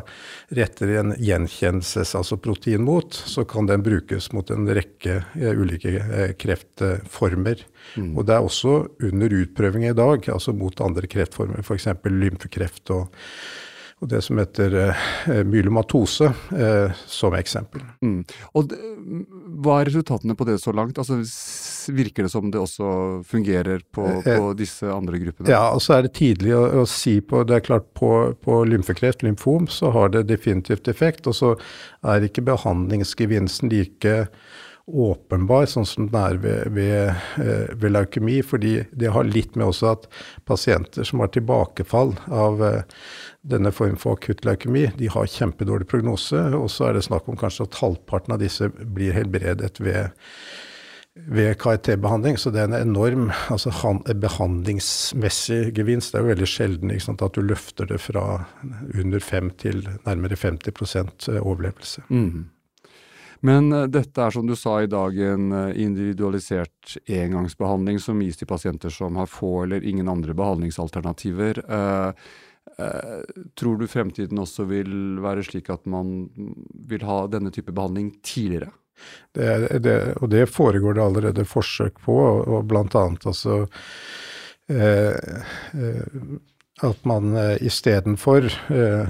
retter 0.58 0.96
en 0.98 1.14
gjenkjennelses, 1.22 2.16
altså 2.18 2.40
protein 2.42 2.82
mot, 2.88 3.14
så 3.14 3.46
kan 3.46 3.70
den 3.70 3.84
brukes 3.86 4.32
mot 4.34 4.50
en 4.54 4.66
rekke 4.74 5.20
eh, 5.38 5.54
ulike 5.54 5.94
eh, 6.00 6.34
kreftformer. 6.40 7.62
Mm. 7.96 8.16
Og 8.18 8.26
det 8.26 8.34
er 8.34 8.48
også 8.48 8.76
under 9.06 9.38
utprøving 9.44 9.86
i 9.92 9.96
dag, 9.98 10.26
altså 10.34 10.56
mot 10.58 10.82
andre 10.82 11.10
kreftformer, 11.12 11.62
f.eks. 11.62 11.92
lymfekreft 12.10 12.96
og 12.96 13.14
og 13.98 14.10
det 14.12 14.20
som 14.22 14.38
heter 14.38 14.76
eh, 14.78 15.40
myelomatose, 15.48 16.30
eh, 16.54 16.98
som 17.10 17.34
eksempel. 17.34 17.82
Mm. 18.06 18.20
Og 18.54 18.76
Hva 19.64 19.80
er 19.80 19.90
resultatene 19.90 20.36
på 20.38 20.46
det 20.46 20.60
så 20.62 20.74
langt? 20.76 21.00
Altså, 21.02 21.18
virker 21.98 22.28
det 22.28 22.32
som 22.32 22.52
det 22.54 22.62
også 22.62 23.24
fungerer 23.26 23.82
på, 23.92 24.06
eh, 24.20 24.38
på 24.38 24.52
disse 24.60 24.86
andre 24.92 25.18
gruppene? 25.24 25.50
Ja, 25.50 25.72
og 25.74 25.82
så 25.82 25.98
er 25.98 26.06
det 26.06 26.14
tidlig 26.20 26.54
å, 26.54 26.62
å, 26.84 26.86
si 26.86 27.18
på 27.26 27.42
Det 27.48 27.58
er 27.58 27.66
klart 27.66 27.90
på, 27.98 28.12
på 28.44 28.62
lymfekreft, 28.70 29.26
lymfom, 29.26 29.66
så 29.72 29.90
har 29.96 30.14
det 30.14 30.28
definitivt 30.30 30.92
effekt. 30.94 31.26
Og 31.26 31.40
så 31.40 31.56
er 32.06 32.30
ikke 32.30 32.46
behandlingsgevinsten 32.46 33.74
like 33.74 34.28
åpenbar, 34.88 35.66
sånn 35.68 35.88
som 35.90 36.06
den 36.08 36.22
er 36.22 36.38
ved, 36.40 36.70
ved, 36.76 37.26
ved, 37.74 37.90
leukemi. 37.92 38.38
Fordi 38.46 38.78
det 38.94 39.10
har 39.16 39.28
litt 39.28 39.58
med 39.58 39.72
også 39.72 39.90
at 39.96 40.06
pasienter 40.48 41.08
som 41.08 41.26
har 41.26 41.34
tilbakefall 41.34 42.14
av 42.30 42.62
denne 43.48 43.72
form 43.72 43.98
for 44.00 44.18
akutt 44.18 44.46
leukemi, 44.48 44.88
de 45.00 45.10
har 45.12 45.30
kjempedårlig 45.32 45.88
prognose. 45.90 46.40
Og 46.58 46.70
så 46.72 46.90
er 46.90 46.98
det 46.98 47.06
snakk 47.08 47.28
om 47.30 47.40
kanskje 47.40 47.68
at 47.68 47.80
halvparten 47.82 48.36
av 48.36 48.42
disse 48.44 48.70
blir 48.72 49.16
helbredet 49.16 49.80
ved, 49.84 50.12
ved 51.16 51.56
KRT-behandling. 51.62 52.38
Så 52.40 52.52
det 52.54 52.64
er 52.64 52.70
en 52.72 52.82
enorm 52.82 53.32
altså 53.54 53.72
behandlingsmessig 54.12 55.62
gevinst. 55.78 56.14
Det 56.14 56.20
er 56.20 56.28
jo 56.28 56.34
veldig 56.34 56.52
sjelden 56.52 56.94
sant, 57.04 57.24
at 57.24 57.38
du 57.38 57.46
løfter 57.46 57.90
det 57.90 58.02
fra 58.04 58.28
under 58.94 59.24
5 59.24 59.56
til 59.64 59.82
nærmere 60.06 60.36
50 60.36 61.32
eh, 61.32 61.42
overlevelse. 61.42 62.08
Mm. 62.10 62.48
Men 63.46 63.70
uh, 63.70 63.84
dette 63.86 64.18
er 64.18 64.34
som 64.34 64.48
du 64.50 64.56
sa 64.58 64.80
i 64.82 64.90
dag 64.90 65.14
en 65.22 65.52
uh, 65.54 65.70
individualisert 65.78 66.98
engangsbehandling 67.06 68.00
som 68.02 68.22
gis 68.26 68.40
til 68.40 68.50
pasienter 68.50 68.90
som 68.90 69.20
har 69.22 69.30
få 69.30 69.68
eller 69.68 69.86
ingen 69.86 70.10
andre 70.10 70.34
behandlingsalternativer. 70.34 71.62
Uh, 72.78 73.24
tror 73.58 73.80
du 73.80 73.88
fremtiden 73.90 74.42
også 74.44 74.68
vil 74.70 75.22
være 75.24 75.46
slik 75.48 75.72
at 75.74 75.86
man 75.90 76.28
vil 76.90 77.06
ha 77.08 77.22
denne 77.32 77.54
type 77.56 77.72
behandling 77.72 78.12
tidligere? 78.26 78.74
Det, 79.32 79.80
det, 79.86 79.98
og 80.22 80.32
det 80.34 80.48
foregår 80.50 80.98
det 80.98 81.04
allerede 81.06 81.46
forsøk 81.46 82.00
på, 82.02 82.16
og, 82.18 82.48
og 82.50 82.70
blant 82.70 82.96
annet 82.98 83.28
altså 83.30 83.68
at 86.86 87.06
man 87.10 87.36
eh, 87.38 87.64
istedenfor 87.66 88.46
eh, 88.46 89.10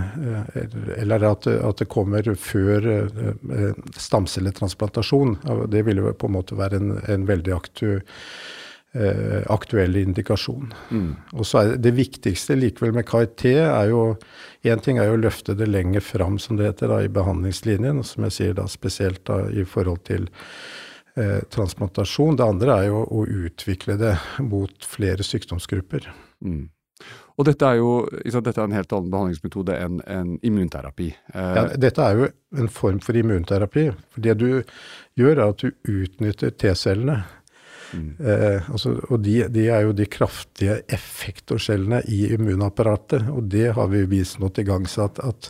Eller 0.98 1.24
at, 1.32 1.48
at, 1.48 1.78
det 1.78 1.90
kommer 1.92 2.36
før 2.40 2.88
eh, 2.88 3.74
stamcelletransplantasjon. 3.98 5.38
Det 5.68 5.84
ville 5.84 6.14
på 6.14 6.30
en 6.30 6.38
måte 6.38 6.58
være 6.58 6.80
en, 6.80 6.96
en 7.08 7.28
veldig 7.28 7.56
aktu, 7.56 8.00
uh, 8.96 9.42
aktuell 9.54 9.98
indikasjon. 10.00 10.72
Mm. 10.90 11.10
Og 11.34 11.48
så 11.48 11.62
er 11.62 11.82
det 11.82 11.96
viktigste 11.98 12.58
likevel 12.60 12.96
med 12.98 13.08
KIT 13.10 13.46
er 13.56 13.92
jo 13.92 14.10
Én 14.68 14.82
ting 14.84 14.98
er 15.00 15.06
jo 15.08 15.14
å 15.16 15.20
løfte 15.22 15.54
det 15.56 15.70
lenger 15.70 16.04
fram, 16.04 16.36
som 16.42 16.58
det 16.60 16.66
heter, 16.66 16.90
da, 16.92 16.98
i 17.06 17.12
behandlingslinjen. 17.14 18.02
Som 18.04 18.26
jeg 18.26 18.34
sier 18.36 18.56
da 18.58 18.66
spesielt 18.68 19.22
da 19.30 19.46
i 19.48 19.64
forhold 19.64 20.02
til 20.10 20.26
transplantasjon. 21.54 22.36
Det 22.38 22.44
andre 22.46 22.74
er 22.82 22.90
jo 22.90 23.00
å 23.08 23.22
utvikle 23.46 23.96
det 24.02 24.12
mot 24.44 24.90
flere 24.92 25.24
sykdomsgrupper. 25.24 26.10
Mm. 26.44 26.68
Og 27.38 27.46
dette 27.46 27.70
er 27.70 27.78
jo 27.78 27.92
dette 28.10 28.56
er 28.58 28.66
en 28.66 28.76
helt 28.76 28.94
annen 28.96 29.12
behandlingsmetode 29.14 29.76
enn 29.78 30.00
en 30.10 30.36
immunterapi. 30.46 31.12
Eh, 31.34 31.52
ja, 31.58 31.66
dette 31.78 32.06
er 32.06 32.22
jo 32.22 32.30
en 32.58 32.72
form 32.74 33.02
for 33.04 33.18
immunterapi. 33.18 33.92
For 34.14 34.26
det 34.26 34.40
du 34.42 34.48
gjør, 35.20 35.36
er 35.36 35.44
at 35.46 35.62
du 35.62 35.70
utnytter 35.86 36.56
T-cellene. 36.58 37.20
Mm. 37.94 38.10
Eh, 38.20 38.70
altså, 38.72 38.94
og 39.10 39.22
de, 39.24 39.38
de, 39.54 39.68
er 39.72 39.86
jo 39.86 39.96
de 39.96 40.08
kraftige 40.12 40.80
effektorskjellene 40.94 42.02
i 42.12 42.26
immunapparatet. 42.36 43.30
Og 43.34 43.48
det 43.52 43.72
har 43.78 43.90
vi 43.94 44.04
vist 44.10 44.42
nå 44.42 44.52
til 44.56 44.68
gangs 44.70 44.98
at, 45.02 45.22
at 45.24 45.50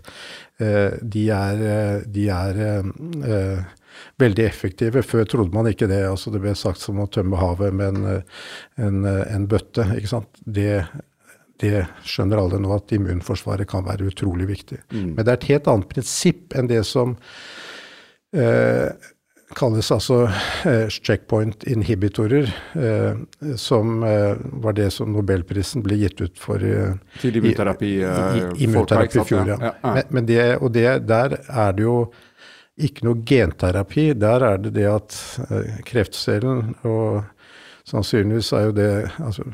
eh, 0.62 1.00
de 1.02 1.28
er, 1.34 1.66
eh, 1.72 2.06
de 2.14 2.30
er 2.34 2.62
eh, 2.68 3.60
veldig 4.22 4.46
effektive. 4.46 5.06
Før 5.06 5.28
trodde 5.30 5.56
man 5.56 5.70
ikke 5.72 5.90
det. 5.90 6.04
altså 6.08 6.34
Det 6.34 6.44
ble 6.44 6.56
sagt 6.58 6.84
som 6.84 7.02
å 7.02 7.10
tømme 7.12 7.40
havet 7.42 7.76
med 7.76 8.02
en, 8.02 8.24
en, 8.88 9.06
en 9.08 9.50
bøtte. 9.50 9.90
ikke 9.98 10.16
sant? 10.18 10.44
Det 10.46 10.82
det 11.58 11.88
skjønner 12.06 12.38
alle 12.38 12.60
nå, 12.62 12.70
at 12.76 12.92
immunforsvaret 12.94 13.66
kan 13.70 13.86
være 13.88 14.12
utrolig 14.12 14.46
viktig. 14.50 14.78
Mm. 14.92 15.14
Men 15.16 15.24
det 15.24 15.32
er 15.32 15.40
et 15.40 15.48
helt 15.52 15.70
annet 15.72 15.90
prinsipp 15.90 16.54
enn 16.54 16.70
det 16.70 16.84
som 16.86 17.16
eh, 18.38 18.94
kalles 19.56 19.92
altså 19.92 20.26
eh, 20.66 20.88
checkpoint 20.90 21.64
inhibitorer, 21.64 22.50
eh, 22.74 23.56
som 23.56 24.04
eh, 24.04 24.36
var 24.64 24.76
det 24.76 24.90
som 24.92 25.14
nobelprisen 25.14 25.84
ble 25.86 26.00
gitt 26.02 26.22
ut 26.22 26.40
for 26.40 26.60
Til 27.22 27.40
immunterapi? 27.40 27.94
I, 28.04 28.66
immunterapi 28.68 29.22
i 29.22 29.26
fjor, 29.28 29.54
ja. 29.56 29.74
Men, 30.10 30.28
det, 30.28 30.58
og 30.58 30.74
det, 30.76 30.88
der 31.08 31.38
er 31.48 31.78
det 31.78 31.88
jo 31.88 31.98
ikke 32.78 33.08
noe 33.08 33.24
genterapi. 33.26 34.12
Der 34.20 34.44
er 34.52 34.60
det 34.62 34.76
det 34.76 34.86
at 34.92 35.16
kreftcellen 35.88 36.76
og 36.86 37.24
sannsynligvis 37.88 38.52
er 38.54 38.68
jo 38.68 38.76
det 38.76 38.92
altså, 39.24 39.48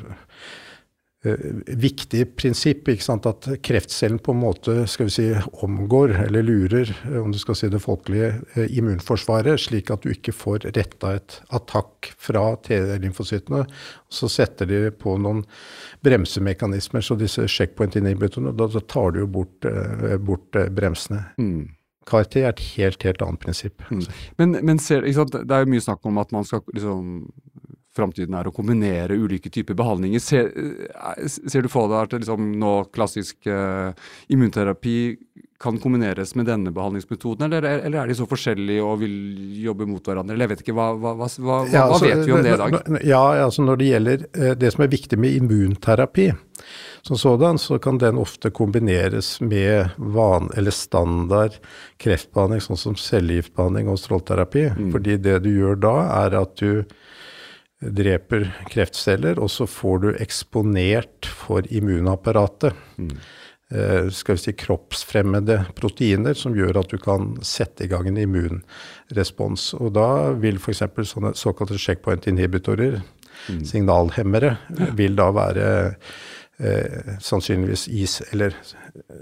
viktig 1.23 2.35
prinsipp. 2.35 2.87
ikke 2.87 3.03
sant, 3.03 3.25
At 3.25 3.47
kreftcellen 3.63 4.19
på 4.19 4.33
en 4.33 4.41
måte 4.41 4.87
skal 4.87 5.07
vi 5.07 5.13
si, 5.15 5.27
omgår, 5.63 6.15
eller 6.25 6.43
lurer, 6.43 6.89
eh, 7.05 7.21
om 7.21 7.31
du 7.31 7.39
skal 7.39 7.55
si 7.55 7.69
det 7.69 7.79
folkelige, 7.79 8.41
eh, 8.55 8.77
immunforsvaret, 8.77 9.59
slik 9.59 9.91
at 9.91 10.01
du 10.01 10.11
ikke 10.11 10.33
får 10.33 10.67
retta 10.75 11.15
et 11.15 11.41
attakk 11.49 12.13
fra 12.17 12.55
T-lymfocyttene. 12.55 13.65
Så 14.09 14.29
setter 14.29 14.65
de 14.65 14.91
på 14.91 15.17
noen 15.17 15.45
bremsemekanismer, 16.03 17.01
så 17.01 17.17
disse 17.17 17.47
checkpoint 17.47 17.95
inhibitorene, 17.95 18.55
da, 18.55 18.67
da 18.67 18.79
tar 18.79 19.11
du 19.11 19.23
jo 19.23 19.27
bort, 19.27 19.65
bort 20.19 20.51
bremsene. 20.51 21.23
Mm. 21.39 21.69
KRT 22.05 22.35
er 22.41 22.49
et 22.49 22.63
helt 22.75 23.03
helt 23.03 23.21
annet 23.21 23.39
prinsipp. 23.39 23.83
Mm. 23.89 24.03
Men, 24.37 24.57
men 24.65 24.79
ser, 24.79 25.01
det 25.07 25.51
er 25.55 25.63
jo 25.63 25.71
mye 25.71 25.83
snakk 25.83 26.03
om 26.05 26.19
at 26.19 26.33
man 26.35 26.43
skal 26.47 26.63
liksom 26.75 27.31
framtiden 27.95 28.35
er 28.37 28.49
å 28.49 28.53
kombinere 28.55 29.17
ulike 29.17 29.51
typer 29.53 29.77
behandlinger. 29.77 30.21
Ser, 30.23 30.49
eh, 30.49 31.25
ser 31.29 31.65
du 31.65 31.71
for 31.71 31.91
deg 31.91 32.07
at 32.07 32.19
liksom 32.23 32.53
nå 32.59 32.75
klassisk 32.93 33.47
uh, 33.47 33.93
immunterapi 34.33 34.97
kan 35.63 35.77
kombineres 35.79 36.33
med 36.35 36.49
denne 36.49 36.73
behandlingsmetoden, 36.75 37.45
eller, 37.47 37.63
eller, 37.63 38.01
er 38.01 38.09
de 38.11 38.15
så 38.17 38.25
forskjellige 38.27 38.83
og 38.83 38.97
vil 38.99 39.13
jobbe 39.63 39.87
mot 39.87 40.03
hverandre? 40.03 40.35
Eller 40.35 40.49
jeg 40.49 40.51
vet 40.57 40.63
ikke, 40.65 40.75
Hva, 40.75 40.89
hva, 40.99 41.13
hva, 41.15 41.59
ja, 41.71 41.85
altså, 41.85 42.03
hva 42.03 42.09
vet 42.09 42.25
vi 42.27 42.33
om 42.35 42.43
det 42.43 42.55
i 42.55 42.59
dag? 42.59 42.79
Ja, 43.07 43.21
altså 43.45 43.63
Når 43.63 43.79
det 43.79 43.91
gjelder 43.91 44.25
uh, 44.27 44.49
det 44.59 44.73
som 44.75 44.83
er 44.83 44.91
viktig 44.91 45.21
med 45.21 45.37
immunterapi, 45.37 46.31
som 47.03 47.19
sådan, 47.19 47.59
så 47.59 47.77
kan 47.83 47.97
den 47.99 48.19
ofte 48.19 48.51
kombineres 48.55 49.37
med 49.43 49.95
van, 49.97 50.49
eller 50.55 50.71
standard 50.71 51.57
kreftbehandling, 51.99 52.63
sånn 52.63 52.79
som 52.79 52.99
cellegiftbehandling 52.99 53.89
og 53.91 53.99
strålterapi. 53.99 54.69
Mm. 54.71 54.91
Fordi 54.95 55.17
det 55.19 55.41
du 55.43 55.49
gjør 55.51 55.81
da, 55.83 55.95
er 56.23 56.37
at 56.39 56.55
du 56.63 56.85
dreper 57.91 58.47
kreftceller, 58.71 59.39
og 59.41 59.51
så 59.51 59.67
får 59.69 60.03
du 60.03 60.09
eksponert 60.23 61.27
for 61.27 61.67
immunapparatet. 61.69 62.77
Mm. 62.97 63.15
Eh, 63.73 64.09
skal 64.09 64.35
vi 64.35 64.41
si 64.43 64.53
kroppsfremmede 64.53 65.63
proteiner 65.73 66.37
som 66.37 66.53
gjør 66.53 66.83
at 66.83 66.91
du 66.93 66.99
kan 67.01 67.31
sette 67.41 67.87
i 67.87 67.89
gang 67.89 68.05
en 68.09 68.19
immunrespons. 68.21 69.71
Og 69.79 69.95
da 69.95 70.07
vil 70.37 70.59
f.eks. 70.61 70.83
sånne 71.09 71.33
såkalte 71.39 71.79
checkpoint 71.81 72.27
inhibitorer, 72.29 72.99
mm. 73.47 73.63
signalhemmere, 73.65 74.57
vil 74.99 75.17
da 75.17 75.31
være 75.33 75.67
eh, 76.61 77.17
sannsynligvis 77.23 77.87
i 77.89 78.05
Eller 78.35 78.53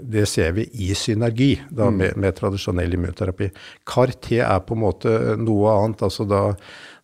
det 0.02 0.26
ser 0.28 0.52
vi 0.52 0.68
i 0.84 0.92
synergi 0.94 1.54
da, 1.70 1.88
mm. 1.88 1.96
med, 1.96 2.16
med 2.20 2.36
tradisjonell 2.36 2.92
immunterapi. 2.92 3.48
CAR-T 3.88 4.36
er 4.42 4.60
på 4.66 4.76
en 4.76 4.84
måte 4.84 5.36
noe 5.40 5.78
annet. 5.78 6.02
altså 6.02 6.28
da 6.28 6.42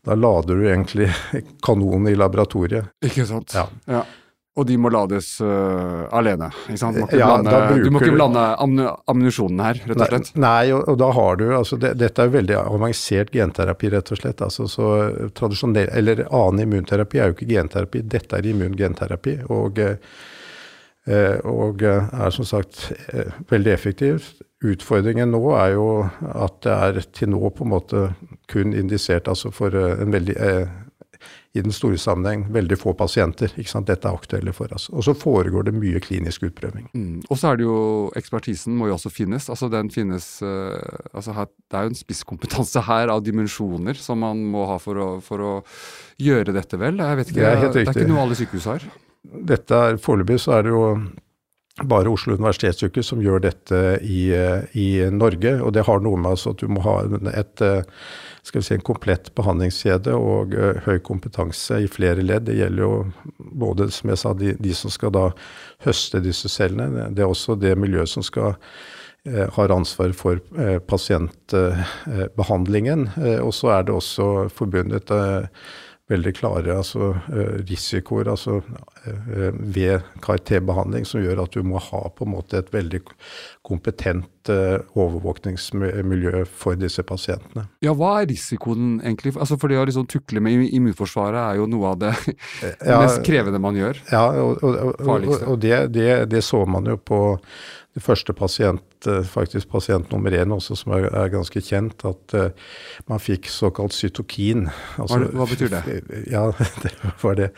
da 0.06 0.14
lader 0.14 0.56
du 0.56 0.68
egentlig 0.68 1.10
kanonen 1.66 2.08
i 2.12 2.16
laboratoriet. 2.16 2.94
Ikke 3.04 3.26
sant. 3.28 3.54
Ja. 3.54 3.68
ja. 3.90 4.06
Og 4.58 4.66
de 4.66 4.74
må 4.80 4.90
lades 4.90 5.26
uh, 5.38 6.08
alene. 6.18 6.48
ikke 6.66 6.80
sant? 6.80 6.96
Ja, 7.14 7.28
blande, 7.30 7.58
du 7.78 7.92
må 7.94 8.00
ikke 8.02 8.16
blande 8.16 8.42
ammunisjonen 8.58 9.60
her, 9.62 9.78
rett 9.86 10.00
og 10.02 10.10
slett? 10.10 10.30
Nei, 10.34 10.72
og, 10.74 10.82
og 10.90 10.98
da 10.98 11.12
har 11.14 11.38
du 11.38 11.44
altså 11.60 11.78
det, 11.78 11.92
Dette 12.00 12.26
er 12.26 12.32
veldig 12.34 12.56
avansert 12.64 13.30
genterapi, 13.34 13.92
rett 13.94 14.10
og 14.10 14.18
slett. 14.18 14.42
altså 14.42 14.66
så 14.70 14.88
tradisjonell, 15.38 15.92
Eller 16.00 16.24
annen 16.26 16.64
immunterapi 16.66 17.22
er 17.22 17.30
jo 17.30 17.38
ikke 17.38 17.52
genterapi, 17.52 18.02
dette 18.16 18.40
er 18.40 18.50
immungenterapi. 18.50 19.36
Og, 19.54 19.78
uh, 19.78 20.26
og 21.48 21.82
er 21.82 22.30
som 22.34 22.44
sagt 22.44 22.90
uh, 23.14 23.32
veldig 23.48 23.72
effektivt. 23.72 24.42
Utfordringen 24.58 25.30
nå 25.30 25.40
er 25.54 25.76
jo 25.76 25.86
at 26.26 26.58
det 26.66 26.74
er 26.74 27.00
til 27.14 27.30
nå 27.30 27.52
på 27.54 27.62
en 27.62 27.72
måte 27.76 28.08
kun 28.50 28.74
indisert 28.74 29.30
altså 29.30 29.52
for 29.54 29.74
eh, 29.78 30.00
en 30.02 30.10
veldig 30.10 30.34
eh, 30.34 30.72
i 31.56 31.62
den 31.62 31.72
store 31.74 31.98
sammenheng 31.98 32.44
veldig 32.54 32.76
få 32.78 32.92
pasienter. 32.98 33.52
ikke 33.56 33.70
sant? 33.70 33.86
Dette 33.88 34.10
er 34.10 34.18
aktuelle 34.18 34.52
for 34.54 34.70
oss. 34.74 34.88
Og 34.90 35.06
så 35.06 35.14
foregår 35.16 35.68
det 35.68 35.74
mye 35.78 36.02
klinisk 36.02 36.44
utprøving. 36.50 36.90
Mm. 36.92 37.22
Og 37.30 37.38
så 37.38 37.52
er 37.52 37.58
det 37.58 37.66
jo 37.66 37.78
ekspertisen 38.18 38.76
må 38.78 38.90
jo 38.90 38.98
også 38.98 39.10
finnes. 39.14 39.48
altså 39.48 39.70
den 39.72 39.90
finnes, 39.94 40.26
uh, 40.42 40.74
altså 41.14 41.34
her, 41.38 41.48
Det 41.70 41.78
er 41.78 41.82
jo 41.86 41.94
en 41.94 42.02
spisskompetanse 42.02 42.82
her 42.90 43.14
av 43.14 43.24
dimensjoner 43.24 43.94
som 43.94 44.20
man 44.22 44.42
må 44.44 44.66
ha 44.70 44.78
for 44.82 44.98
å, 44.98 45.10
for 45.24 45.42
å 45.42 45.54
gjøre 46.18 46.54
dette 46.54 46.78
vel. 46.78 46.98
Jeg 46.98 47.22
vet 47.22 47.30
ikke, 47.32 47.40
det 47.40 47.50
er, 47.50 47.72
det 47.72 47.86
er 47.86 47.94
ikke 47.94 48.10
noe 48.12 48.26
alle 48.26 48.38
sykehus 48.38 48.70
har. 48.74 48.90
Dette 49.28 49.74
er 49.74 49.98
Foreløpig 50.00 50.38
så 50.40 50.58
er 50.58 50.62
det 50.66 50.72
jo 50.72 50.84
bare 51.86 52.10
Oslo 52.10 52.34
universitetssykehus 52.34 53.06
som 53.12 53.20
gjør 53.22 53.38
dette 53.44 53.78
i, 54.02 54.34
i, 54.74 55.10
Norge. 55.14 55.62
Og 55.62 55.72
det 55.76 55.84
har 55.86 56.00
noe 56.02 56.18
med 56.18 56.30
altså 56.32 56.50
at 56.54 56.60
du 56.62 56.68
må 56.72 56.80
ha 56.82 56.96
et, 57.30 57.62
vi 58.50 58.62
si, 58.64 58.74
en 58.74 58.88
komplett 58.88 59.30
behandlingskjede 59.38 60.12
og 60.18 60.54
uh, 60.58 60.80
høy 60.88 60.98
kompetanse 61.06 61.78
i 61.84 61.88
flere 61.90 62.22
ledd. 62.24 62.44
Det 62.48 62.58
gjelder 62.58 62.82
jo 62.82 63.12
både 63.38 63.90
som 63.94 64.10
jeg 64.10 64.18
sa, 64.24 64.30
de, 64.34 64.48
de, 64.58 64.72
som 64.74 64.90
skal 64.90 65.14
da 65.14 65.26
høste 65.86 66.18
disse 66.24 66.48
cellene. 66.50 67.12
Det 67.14 67.22
er 67.22 67.30
også 67.30 67.54
det 67.60 67.78
miljøet 67.78 68.10
som 68.10 68.22
skal 68.26 68.50
har 69.28 69.68
ansvar 69.74 70.12
for 70.16 70.38
pasientbehandlingen. 70.88 73.08
og 73.42 73.52
så 73.52 73.68
er 73.74 73.82
det 73.84 73.92
også 73.92 74.48
forbundet 74.54 75.10
veldig 76.08 76.32
klare 76.38 76.76
altså, 76.80 77.10
eh, 77.28 77.58
risikoer 77.68 78.30
altså, 78.32 78.62
eh, 79.04 79.52
ved 79.52 80.06
KRT-behandling 80.24 81.06
som 81.08 81.22
gjør 81.22 81.42
at 81.44 81.56
du 81.56 81.66
må 81.66 81.80
ha 81.82 82.02
på 82.08 82.24
en 82.24 82.32
måte 82.32 82.60
et 82.62 82.70
veldig 82.72 83.02
kompetent 83.66 84.52
eh, 84.52 84.78
overvåkningsmiljø 84.96 86.44
for 86.48 86.78
disse 86.80 87.04
pasientene. 87.06 87.66
Ja, 87.84 87.92
Hva 87.98 88.22
er 88.22 88.30
risikoen 88.30 88.98
egentlig? 89.02 89.34
Altså, 89.36 89.58
for 89.60 89.68
det 89.68 89.80
å 89.80 89.86
liksom 89.88 90.08
tukle 90.08 90.42
med 90.44 90.68
immunforsvaret 90.68 91.42
er 91.42 91.60
jo 91.60 91.68
noe 91.68 91.92
av 91.92 92.00
det 92.06 92.14
ja, 92.24 93.00
mest 93.04 93.20
krevende 93.28 93.60
man 93.62 93.76
gjør. 93.76 94.00
Ja, 94.12 94.24
og, 94.40 94.64
og, 94.64 95.02
og, 95.04 95.28
og 95.44 95.60
det, 95.64 95.82
det, 95.96 96.12
det, 96.32 96.44
så 96.46 96.64
man 96.68 96.88
jo 96.88 96.96
på 96.96 97.20
første 98.02 98.34
pasient, 98.36 99.06
eh, 99.06 99.22
faktisk 99.26 99.70
pasient 99.72 100.10
nummer 100.12 100.34
én 100.34 100.52
også, 100.54 100.76
som 100.78 100.94
er, 100.96 101.08
er 101.10 101.32
ganske 101.32 101.62
kjent, 101.64 102.04
at 102.08 102.34
uh, 102.36 102.70
man 103.10 103.22
fikk 103.22 103.48
såkalt 103.52 103.96
cytokin. 103.96 104.66
Altså, 104.98 105.20
hva, 105.24 105.30
hva, 105.40 105.48
betyr 105.50 105.72
det? 105.72 105.82
Ja, 106.34 106.46
det, 106.84 106.94
det. 107.40 107.50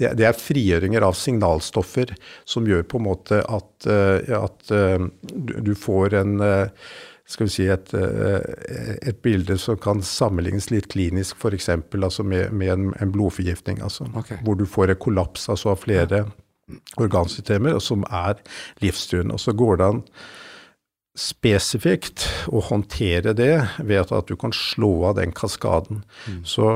det, 0.00 0.14
det 0.20 0.28
er 0.28 0.38
frigjøringer 0.38 1.06
av 1.06 1.18
signalstoffer 1.18 2.14
som 2.48 2.66
gjør 2.68 2.86
på 2.88 3.00
en 3.00 3.06
måte 3.08 3.42
at, 3.44 3.70
uh, 3.88 4.42
at 4.42 4.74
uh, 4.74 5.06
du 5.28 5.74
får 5.78 6.18
en 6.22 6.36
skal 7.28 7.44
vi 7.44 7.52
si 7.52 7.64
et, 7.68 7.90
et, 7.92 9.18
bilde 9.20 9.58
som 9.60 9.76
kan 9.76 9.98
sammenlignes 10.00 10.70
litt 10.72 10.86
klinisk, 10.94 11.36
f.eks. 11.36 11.68
Altså 11.68 12.24
med, 12.24 12.54
med 12.56 12.72
en, 12.72 12.86
en 13.04 13.12
blodforgiftning. 13.12 13.82
Altså, 13.84 14.06
okay. 14.16 14.38
Hvor 14.46 14.56
du 14.56 14.64
får 14.64 14.94
en 14.94 15.02
kollaps 15.02 15.44
altså 15.52 15.74
av 15.74 15.82
flere 15.82 16.22
ja 16.22 16.28
organsystemer, 17.00 17.78
og 17.78 17.84
som 17.84 18.04
er 18.10 18.40
livstruende. 18.82 19.36
Og 19.36 19.42
så 19.42 19.56
går 19.56 19.80
det 19.80 19.88
an 19.92 20.04
spesifikt 21.18 22.22
å 22.54 22.60
håndtere 22.68 23.32
det 23.36 23.54
ved 23.82 24.12
at 24.14 24.28
du 24.28 24.36
kan 24.38 24.52
slå 24.54 24.90
av 25.08 25.16
den 25.18 25.32
kaskaden. 25.34 26.04
Mm. 26.28 26.42
Så 26.46 26.68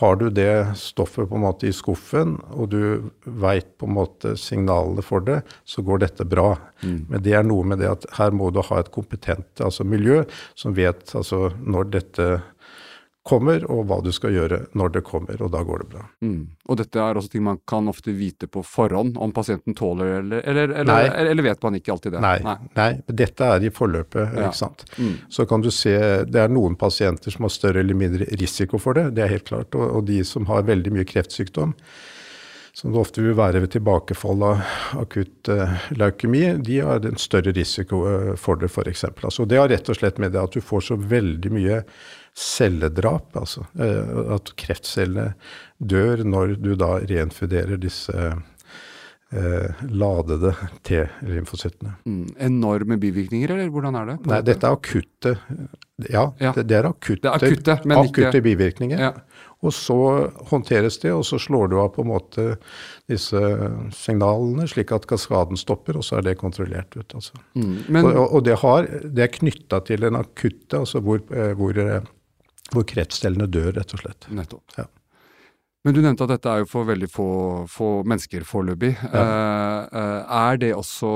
har 0.00 0.16
du 0.20 0.30
det 0.32 0.76
stoffet 0.80 1.28
på 1.28 1.36
en 1.36 1.44
måte 1.44 1.68
i 1.68 1.74
skuffen, 1.74 2.38
og 2.54 2.72
du 2.72 3.10
veit 3.24 3.74
på 3.78 3.88
en 3.88 3.96
måte 3.98 4.34
signalene 4.40 5.04
for 5.04 5.24
det, 5.26 5.42
så 5.68 5.84
går 5.84 6.04
dette 6.06 6.24
bra. 6.28 6.54
Mm. 6.80 6.98
Men 7.10 7.26
det 7.26 7.36
er 7.36 7.44
noe 7.46 7.66
med 7.68 7.82
det 7.84 7.92
at 7.92 8.08
her 8.16 8.32
må 8.36 8.48
du 8.54 8.62
ha 8.64 8.80
et 8.80 8.92
kompetent 8.94 9.60
altså 9.64 9.84
miljø 9.88 10.22
som 10.58 10.74
vet 10.76 11.12
altså 11.16 11.50
når 11.60 11.92
dette 11.92 12.28
kommer, 13.24 13.64
og 13.72 13.86
hva 13.88 13.98
du 14.04 14.10
skal 14.12 14.34
gjøre 14.34 14.58
når 14.76 14.90
det 14.98 15.02
kommer, 15.06 15.40
og 15.40 15.48
da 15.54 15.62
går 15.64 15.82
det 15.82 15.86
bra. 15.94 16.02
Mm. 16.24 16.40
Og 16.68 16.76
dette 16.76 17.00
er 17.00 17.16
også 17.16 17.32
ting 17.32 17.44
man 17.46 17.60
kan 17.68 17.88
ofte 17.88 18.12
vite 18.12 18.48
på 18.52 18.60
forhånd, 18.68 19.16
om 19.16 19.32
pasienten 19.32 19.76
tåler 19.76 20.18
eller, 20.18 20.42
eller, 20.44 20.74
eller, 20.82 21.08
eller 21.22 21.46
vet 21.46 21.64
man 21.64 21.78
ikke 21.78 21.94
alltid 21.94 22.16
det? 22.16 22.20
Nei, 22.24 22.36
nei. 22.44 22.56
nei 22.76 22.90
dette 23.08 23.48
er 23.56 23.64
i 23.64 23.72
forløpet, 23.72 24.36
ja. 24.36 24.50
ikke 24.50 24.60
sant. 24.60 24.84
Mm. 24.98 25.14
Så 25.32 25.48
kan 25.48 25.64
du 25.64 25.70
se, 25.72 25.96
det 26.28 26.42
er 26.42 26.52
noen 26.52 26.76
pasienter 26.76 27.32
som 27.32 27.48
har 27.48 27.54
større 27.54 27.80
eller 27.80 27.96
mindre 27.96 28.28
risiko 28.44 28.80
for 28.82 29.00
det, 29.00 29.14
det 29.16 29.24
er 29.24 29.32
helt 29.38 29.48
klart, 29.48 29.72
og, 29.72 29.86
og 30.00 30.04
de 30.10 30.20
som 30.28 30.44
har 30.52 30.68
veldig 30.68 30.92
mye 30.98 31.08
kreftsykdom, 31.08 31.72
som 32.74 32.90
det 32.92 32.98
ofte 32.98 33.22
vil 33.22 33.36
være 33.38 33.60
ved 33.62 33.70
tilbakefall 33.70 34.40
av 34.48 34.62
akutt 34.98 35.50
uh, 35.52 35.76
leukemi, 35.94 36.42
de 36.66 36.80
har 36.82 37.04
en 37.06 37.20
større 37.22 37.52
risiko 37.54 38.00
uh, 38.02 38.32
for 38.40 38.58
det, 38.58 38.66
f.eks. 38.72 39.04
Altså, 39.14 39.46
det 39.46 39.60
har 39.60 39.70
rett 39.70 39.90
og 39.92 39.98
slett 40.00 40.18
med 40.22 40.34
det 40.34 40.42
at 40.42 40.56
du 40.56 40.64
får 40.64 40.88
så 40.88 40.96
veldig 40.98 41.52
mye 41.54 41.82
celledrap, 42.34 43.30
altså 43.38 43.62
uh, 43.78 44.34
at 44.34 44.50
kreftcellene 44.58 45.30
dør 45.78 46.24
når 46.26 46.56
du 46.64 46.72
da 46.80 46.96
reinfuderer 47.06 47.78
disse 47.78 48.26
uh, 48.34 49.86
ladede 49.90 50.56
T-lymfocyttene. 50.82 51.94
Mm. 52.10 52.26
Enorme 52.50 52.98
bivirkninger, 52.98 53.54
eller 53.54 53.70
hvordan 53.70 54.00
er 54.02 54.10
det? 54.12 54.18
Nei, 54.30 54.42
dette 54.50 54.66
er 54.66 54.78
akutte 54.80 55.36
Ja, 56.10 56.26
Ja. 56.42 56.50
Det, 56.56 56.66
det 56.66 56.80
er 56.80 56.90
akutte, 56.90 57.22
Det 57.22 57.30
er 57.30 57.38
akutte, 57.52 57.78
men 57.86 58.10
ikke- 58.10 58.42
bivirkninger. 58.42 58.98
Ja. 58.98 59.14
Og 59.64 59.72
så 59.72 59.96
håndteres 60.50 60.98
det, 61.02 61.12
og 61.14 61.24
så 61.26 61.38
slår 61.40 61.70
du 61.72 61.78
av 61.80 61.92
på 61.94 62.04
en 62.04 62.10
måte 62.10 62.46
disse 63.10 63.40
signalene, 63.96 64.66
slik 64.70 64.92
at 64.94 65.06
kaskaden 65.08 65.58
stopper, 65.60 65.98
og 66.00 66.04
så 66.06 66.18
er 66.18 66.26
det 66.28 66.36
kontrollert 66.40 66.92
ut. 66.98 67.14
altså. 67.16 67.40
Mm. 67.56 67.78
Men, 67.88 68.10
og, 68.12 68.26
og 68.26 68.44
det, 68.44 68.58
har, 68.60 68.90
det 69.04 69.24
er 69.24 69.32
knytta 69.38 69.80
til 69.88 70.04
en 70.08 70.20
akutte, 70.20 70.82
altså 70.82 71.00
hvor, 71.04 71.22
eh, 71.32 71.54
hvor, 71.56 71.80
eh, 71.80 72.04
hvor 72.74 72.86
kreftcellene 72.92 73.48
dør, 73.48 73.72
rett 73.78 73.96
og 73.96 74.04
slett. 74.04 74.28
Nettopp. 74.34 74.76
Ja. 74.76 74.86
Men 75.84 75.96
du 75.96 76.00
nevnte 76.00 76.24
at 76.24 76.36
dette 76.36 76.52
er 76.52 76.62
jo 76.62 76.70
for 76.70 76.88
veldig 76.88 77.10
få, 77.12 77.28
få 77.68 77.90
mennesker 78.08 78.44
foreløpig. 78.48 78.94
Eh, 79.08 79.80
eh, 80.00 80.36
er 80.44 80.60
det 80.60 80.74
også 80.76 81.14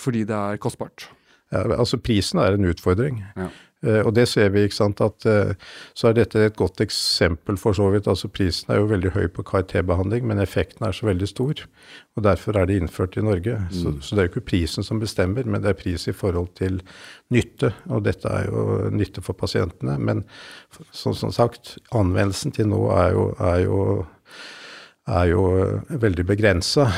fordi 0.00 0.22
det 0.24 0.32
er 0.32 0.56
kostbart? 0.56 1.10
Ja, 1.52 1.60
altså 1.76 1.98
Prisen 2.00 2.38
er 2.40 2.54
en 2.56 2.64
utfordring. 2.64 3.18
Ja. 3.36 3.50
Eh, 3.86 4.00
og 4.02 4.10
det 4.16 4.24
ser 4.26 4.48
vi, 4.50 4.64
ikke 4.66 4.74
sant, 4.74 5.00
at 5.04 5.26
eh, 5.28 5.52
så 5.96 6.08
er 6.08 6.16
dette 6.16 6.40
et 6.42 6.56
godt 6.58 6.80
eksempel 6.82 7.58
for 7.60 7.76
så 7.76 7.86
vidt. 7.92 8.08
altså 8.10 8.30
Prisen 8.32 8.72
er 8.74 8.80
jo 8.80 8.88
veldig 8.90 9.12
høy 9.14 9.28
på 9.34 9.44
KRT-behandling, 9.46 10.26
men 10.26 10.42
effekten 10.42 10.86
er 10.86 10.96
så 10.96 11.06
veldig 11.06 11.28
stor. 11.30 11.62
og 12.16 12.24
Derfor 12.26 12.58
er 12.58 12.66
det 12.66 12.80
innført 12.80 13.16
i 13.16 13.24
Norge. 13.24 13.60
Så, 13.70 13.94
så 14.02 14.16
det 14.16 14.22
er 14.22 14.28
jo 14.28 14.32
ikke 14.34 14.48
prisen 14.50 14.86
som 14.86 14.98
bestemmer, 15.02 15.46
men 15.46 15.62
det 15.62 15.70
er 15.70 15.78
pris 15.78 16.08
i 16.10 16.16
forhold 16.16 16.50
til 16.58 16.80
nytte. 17.34 17.72
Og 17.86 18.02
dette 18.08 18.28
er 18.28 18.50
jo 18.50 18.90
nytte 18.90 19.22
for 19.22 19.38
pasientene. 19.38 19.98
Men 19.98 20.24
som, 20.90 21.14
som 21.14 21.32
sagt, 21.34 21.76
anvendelsen 21.94 22.54
til 22.56 22.72
nå 22.72 22.82
er 22.96 23.14
jo, 23.14 23.30
er 23.38 23.62
jo, 23.62 23.80
er 25.06 25.30
jo 25.30 25.46
veldig 26.02 26.26
begrensa. 26.26 26.90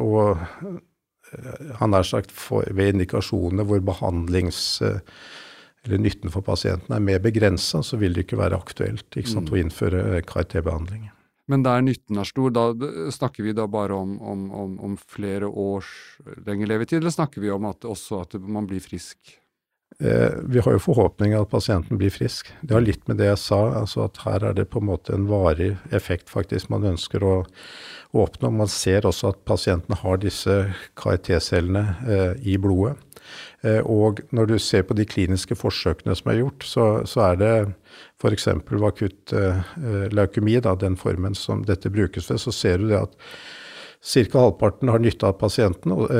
Og 0.00 0.40
eh, 0.40 1.72
han 1.84 1.92
har 1.92 2.08
sagt 2.08 2.32
for, 2.32 2.64
ved 2.72 2.94
indikasjoner 2.94 3.68
hvor 3.68 3.84
behandlings 3.84 4.80
eller 5.84 6.00
nytten 6.00 6.32
for 6.32 6.44
pasienten 6.44 6.94
er 6.96 7.04
mer 7.04 7.20
begrensa, 7.24 7.82
så 7.84 7.98
vil 8.00 8.16
det 8.16 8.26
ikke 8.26 8.40
være 8.40 8.56
aktuelt 8.56 9.18
ikke 9.18 9.30
sant, 9.30 9.52
å 9.52 9.60
innføre 9.60 10.22
KRT-behandling. 10.24 11.10
Men 11.52 11.64
der 11.64 11.82
nytten 11.84 12.16
er 12.16 12.28
stor, 12.28 12.52
da 12.56 12.70
snakker 13.12 13.44
vi 13.44 13.52
da 13.56 13.66
bare 13.68 13.96
om, 13.96 14.16
om, 14.20 14.44
om, 14.48 14.76
om 14.88 14.96
flere 14.96 15.50
års 15.50 15.90
lengre 16.46 16.70
levetid, 16.72 17.02
eller 17.02 17.12
snakker 17.12 17.44
vi 17.44 17.52
om 17.52 17.68
at 17.68 17.84
også 17.84 18.22
at 18.24 18.38
man 18.40 18.68
blir 18.70 18.80
frisk? 18.80 19.36
Eh, 20.00 20.32
vi 20.44 20.58
har 20.58 20.72
jo 20.72 20.82
forhåpninger 20.82 21.38
at 21.38 21.50
pasienten 21.52 21.98
blir 22.00 22.10
frisk. 22.10 22.48
Det 22.62 22.74
har 22.74 22.82
litt 22.82 23.04
med 23.08 23.20
det 23.20 23.28
jeg 23.28 23.42
sa, 23.44 23.60
altså 23.78 24.06
at 24.08 24.18
her 24.24 24.48
er 24.48 24.56
det 24.56 24.66
på 24.72 24.80
en 24.82 24.88
måte 24.88 25.14
en 25.14 25.28
varig 25.28 25.74
effekt 25.94 26.32
faktisk 26.32 26.72
man 26.72 26.86
ønsker 26.94 27.22
å 27.22 27.34
oppnå. 28.10 28.50
Man 28.50 28.70
ser 28.70 29.06
også 29.06 29.30
at 29.30 29.44
pasienten 29.46 29.94
har 30.00 30.18
disse 30.24 30.56
KRT-cellene 30.98 31.84
eh, 32.08 32.32
i 32.42 32.56
blodet. 32.58 32.96
Eh, 33.64 33.80
og 33.80 34.20
når 34.34 34.50
du 34.50 34.58
ser 34.58 34.84
på 34.86 34.96
de 34.98 35.06
kliniske 35.08 35.56
forsøkene 35.58 36.16
som 36.18 36.30
er 36.32 36.40
gjort, 36.42 36.66
så, 36.68 36.86
så 37.08 37.26
er 37.30 37.40
det 37.40 37.54
f.eks. 38.20 38.48
ved 38.70 38.86
akutt 38.88 39.34
eh, 39.36 39.60
leukemi, 40.12 40.58
da, 40.64 40.76
den 40.78 40.98
formen 41.00 41.36
som 41.38 41.64
dette 41.68 41.92
brukes 41.92 42.30
ved, 42.30 42.42
så 42.42 42.54
ser 42.54 42.82
du 42.82 42.88
det 42.92 43.02
at 43.02 43.18
ca. 44.04 44.38
halvparten 44.38 44.88
har 44.88 44.98
nytte 44.98 45.26
av 45.26 45.44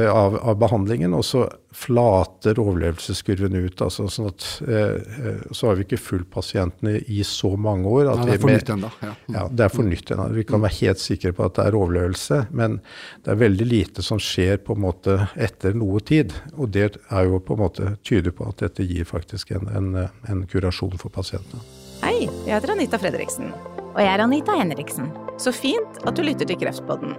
av, 0.08 0.36
av, 0.36 0.56
behandlingen, 0.58 1.14
og 1.14 1.24
så 1.24 1.44
flater 1.74 2.56
overlevelseskurven 2.58 3.54
ut. 3.58 3.82
Altså, 3.82 4.06
sånn 4.08 4.30
at, 4.30 4.46
eh, 4.64 5.42
så 5.50 5.68
har 5.68 5.76
vi 5.76 5.84
ikke 5.84 6.00
fulgt 6.00 6.30
pasientene 6.32 6.96
i 7.12 7.20
så 7.24 7.50
mange 7.60 7.90
år. 7.90 8.08
Nei, 8.16 8.24
det 8.30 8.38
er 8.38 8.40
for 8.40 8.54
nytt 8.54 8.72
ennå. 8.72 8.90
Ja. 9.02 9.12
ja, 9.36 9.44
det 9.50 9.66
er 9.66 9.74
for 9.74 9.90
nytt 9.90 10.14
ennå. 10.14 10.28
Vi 10.32 10.46
kan 10.48 10.64
være 10.64 10.78
helt 10.78 11.02
sikre 11.02 11.34
på 11.36 11.44
at 11.44 11.58
det 11.58 11.68
er 11.68 11.78
overlevelse, 11.82 12.40
men 12.56 12.80
det 13.26 13.34
er 13.34 13.42
veldig 13.44 13.68
lite 13.68 14.06
som 14.06 14.22
skjer 14.22 14.64
på 14.64 14.78
en 14.78 14.84
måte 14.86 15.18
etter 15.34 15.76
noe 15.76 16.00
tid. 16.00 16.32
Og 16.56 16.72
det 16.72 16.88
er 17.10 17.28
jo 17.28 17.42
på 17.44 17.58
en 17.58 17.64
måte 17.66 17.94
tyder 18.06 18.32
på 18.32 18.48
at 18.48 18.64
dette 18.64 18.88
gir 18.88 19.04
faktisk 19.04 19.52
en, 19.58 19.68
en, 19.68 19.94
en 20.24 20.44
kurasjon 20.48 20.96
for 20.96 21.12
pasientene. 21.12 21.60
Hei, 22.00 22.30
jeg 22.46 22.56
heter 22.56 22.78
Anita 22.78 23.00
Fredriksen. 23.00 23.52
Og 23.92 24.00
jeg 24.00 24.10
er 24.10 24.24
Anita 24.24 24.56
Henriksen. 24.56 25.12
Så 25.36 25.52
fint 25.52 26.04
at 26.04 26.16
du 26.16 26.24
lytter 26.24 26.48
til 26.48 26.58
Kreftpodden. 26.64 27.18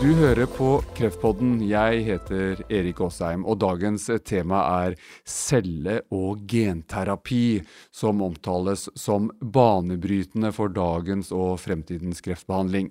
Du 0.00 0.14
hører 0.16 0.46
på 0.48 0.78
Kreftpodden. 0.96 1.58
Jeg 1.68 1.98
heter 2.06 2.62
Erik 2.72 3.02
Aasheim, 3.04 3.42
og 3.44 3.58
dagens 3.60 4.06
tema 4.24 4.62
er 4.86 4.94
celle- 5.28 5.98
og 6.08 6.40
genterapi, 6.48 7.60
som 7.92 8.22
omtales 8.24 8.86
som 8.96 9.28
banebrytende 9.44 10.54
for 10.56 10.72
dagens 10.72 11.28
og 11.36 11.60
fremtidens 11.60 12.24
kreftbehandling. 12.24 12.88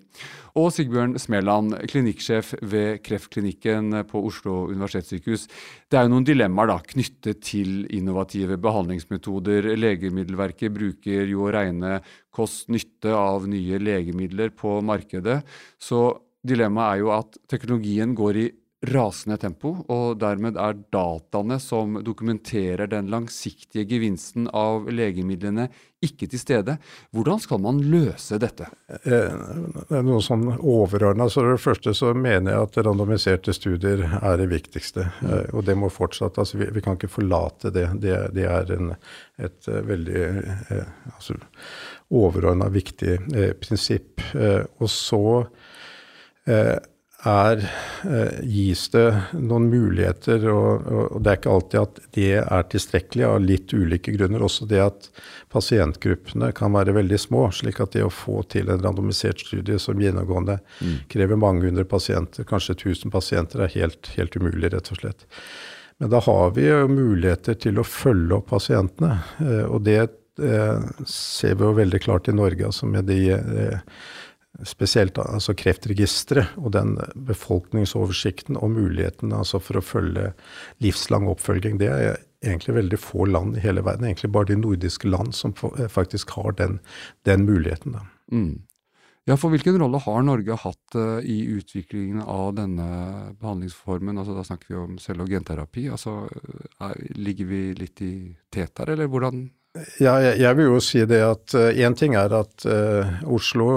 Og 0.53 0.69
Sigbjørn 0.75 1.17
Smeland, 1.17 1.79
klinikksjef 1.89 2.53
ved 2.61 3.01
Kreftklinikken 3.01 4.03
på 4.05 4.21
Oslo 4.29 4.67
universitetssykehus. 4.69 5.49
Det 5.89 5.97
er 5.97 6.05
jo 6.05 6.13
noen 6.13 6.29
dilemmaer 6.29 6.75
da, 6.75 6.79
knyttet 6.93 7.41
til 7.41 7.89
innovative 7.89 8.61
behandlingsmetoder. 8.61 9.73
Legemiddelverket 9.81 10.77
bruker 10.77 11.25
jo 11.25 11.49
å 11.49 11.53
regne 11.57 12.03
kost-nytte 12.29 13.17
av 13.17 13.49
nye 13.49 13.81
legemidler 13.81 14.53
på 14.53 14.77
markedet. 14.85 15.41
så 15.81 16.19
Dilemmaet 16.47 16.95
er 16.95 17.03
jo 17.03 17.13
at 17.15 17.39
teknologien 17.51 18.15
går 18.15 18.39
i 18.39 18.49
rasende 18.87 19.35
tempo, 19.37 19.73
og 19.91 20.19
dermed 20.21 20.55
er 20.59 20.77
dataene 20.93 21.57
som 21.59 21.97
dokumenterer 22.03 22.87
den 22.87 23.09
langsiktige 23.11 23.83
gevinsten 23.89 24.47
av 24.55 24.87
legemidlene, 24.87 25.67
ikke 25.99 26.29
til 26.31 26.39
stede. 26.39 26.77
Hvordan 27.11 27.41
skal 27.43 27.59
man 27.59 27.81
løse 27.91 28.37
dette? 28.39 28.69
Det 29.03 29.17
er 29.19 30.05
noe 30.07 30.21
sånn 30.23 30.45
overordna. 30.55 31.27
Så 31.27 31.43
det 31.43 31.57
første 31.59 31.91
så 31.97 32.13
mener 32.15 32.55
jeg 32.55 32.69
at 32.69 32.79
randomiserte 32.87 33.51
studier 33.55 34.05
er 34.21 34.39
det 34.39 34.47
viktigste. 34.53 35.09
Mm. 35.19 35.33
Og 35.59 35.65
det 35.67 35.75
må 35.75 35.91
fortsatt 35.91 36.39
altså 36.39 36.61
vi, 36.61 36.69
vi, 36.71 36.83
kan 36.85 36.95
ikke 36.95 37.11
forlate 37.11 37.73
det. 37.75 37.89
Det, 37.99 38.15
det 38.37 38.47
er 38.47 38.71
en, 38.77 38.93
et 39.43 39.67
veldig 39.67 40.23
eh, 40.23 40.87
altså, 41.17 41.35
overordna 42.15 42.71
viktig 42.71 43.17
eh, 43.35 43.51
prinsipp. 43.59 44.23
Eh, 44.39 44.63
og 44.79 44.87
så 44.87 45.25
er, 46.49 47.63
gis 48.47 48.85
det 48.93 49.07
noen 49.35 49.65
muligheter, 49.69 50.45
og, 50.51 50.85
og, 50.87 51.17
det 51.23 51.31
er 51.31 51.39
ikke 51.39 51.55
alltid 51.55 51.79
at 51.81 51.97
det 52.15 52.29
er 52.39 52.67
tilstrekkelig 52.71 53.25
av 53.27 53.39
litt 53.43 53.73
ulike 53.75 54.13
grunner. 54.15 54.45
Også 54.45 54.67
det 54.69 54.79
at 54.83 55.09
pasientgruppene 55.51 56.51
kan 56.55 56.75
være 56.75 56.95
veldig 56.95 57.19
små, 57.19 57.49
slik 57.55 57.81
at 57.83 57.97
det 57.97 58.05
å 58.07 58.13
få 58.13 58.43
til 58.53 58.71
en 58.71 58.79
randomisert 58.83 59.43
studie 59.43 59.79
som 59.81 59.99
gjennomgående 59.99 60.59
mm. 60.79 60.95
krever 61.11 61.39
mange 61.39 61.67
hundre 61.67 61.83
pasienter, 61.89 62.47
kanskje 62.47 62.77
1000 62.77 63.11
pasienter, 63.11 63.65
er 63.65 63.75
helt, 63.75 64.13
helt 64.15 64.39
umulig, 64.39 64.71
rett 64.71 64.93
og 64.93 65.01
slett. 65.01 65.27
Men 65.99 66.13
da 66.13 66.23
har 66.23 66.55
vi 66.55 66.69
jo 66.69 66.85
muligheter 66.87 67.59
til 67.59 67.81
å 67.81 67.83
følge 67.83 68.37
opp 68.37 68.47
pasientene, 68.53 69.17
og 69.67 69.83
det 69.83 70.05
ser 71.03 71.57
vi 71.59 71.65
jo 71.67 71.75
veldig 71.75 71.99
klart 71.99 72.29
i 72.31 72.35
Norge, 72.37 72.69
altså 72.69 72.87
med 72.87 73.09
de 73.11 73.35
spesielt 74.67 75.17
altså 75.21 75.53
kreftregisteret 75.57 76.57
og 76.59 76.73
den 76.75 76.95
befolkningsoversikten 77.29 78.57
og 78.59 78.73
muligheten 78.75 79.33
altså 79.35 79.61
for 79.63 79.79
å 79.79 79.85
følge 79.85 80.31
livslang 80.83 81.27
oppfølging, 81.31 81.77
det 81.81 81.91
er 81.91 82.17
egentlig 82.45 82.75
veldig 82.77 82.99
få 83.01 83.27
land 83.27 83.57
i 83.57 83.63
hele 83.63 83.83
verden. 83.85 84.07
Egentlig 84.07 84.31
bare 84.35 84.51
de 84.51 84.59
nordiske 84.59 85.09
land 85.09 85.35
som 85.35 85.53
faktisk 85.55 86.35
har 86.37 86.55
den, 86.59 86.79
den 87.27 87.45
muligheten. 87.47 87.99
Mm. 88.31 88.61
Ja, 89.29 89.35
for 89.37 89.51
Hvilken 89.53 89.77
rolle 89.77 89.99
har 90.01 90.23
Norge 90.25 90.55
hatt 90.57 90.95
uh, 90.97 91.19
i 91.21 91.43
utviklingen 91.53 92.23
av 92.23 92.55
denne 92.57 92.87
behandlingsformen? 93.37 94.17
Altså, 94.17 94.33
da 94.33 94.45
snakker 94.47 94.71
vi 94.71 94.79
om 94.79 94.95
celle- 94.97 95.21
og 95.21 95.29
genterapi. 95.29 95.85
Altså, 95.93 96.23
er, 96.81 96.95
ligger 97.19 97.49
vi 97.51 97.61
litt 97.77 98.01
i 98.01 98.13
tet 98.49 98.73
der, 98.79 98.95
eller 98.95 99.11
hvordan 99.11 99.43
ja, 100.01 100.15
jeg, 100.33 100.55
vil 100.57 100.71
jo 100.71 100.79
si 100.81 101.03
det 101.05 101.19
at 101.21 101.53
én 101.53 101.93
uh, 101.93 101.97
ting 101.97 102.15
er 102.17 102.33
at 102.33 102.65
uh, 102.65 103.11
Oslo 103.29 103.67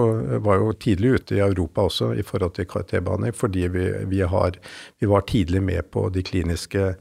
var 0.45 0.63
jo 0.63 0.73
tidlig 0.81 1.19
ute 1.19 1.37
i 1.37 1.43
Europa 1.45 1.85
også 1.89 2.13
i 2.17 2.25
forhold 2.25 2.55
til 2.57 2.69
KRT-behandling, 2.71 3.37
fordi 3.37 3.67
vi, 3.75 3.89
vi, 4.09 4.23
har, 4.25 4.57
vi, 4.99 5.11
var 5.11 5.27
tidlig 5.29 5.63
med 5.63 5.91
på 5.93 6.09
de 6.15 6.25
kliniske 6.25 6.95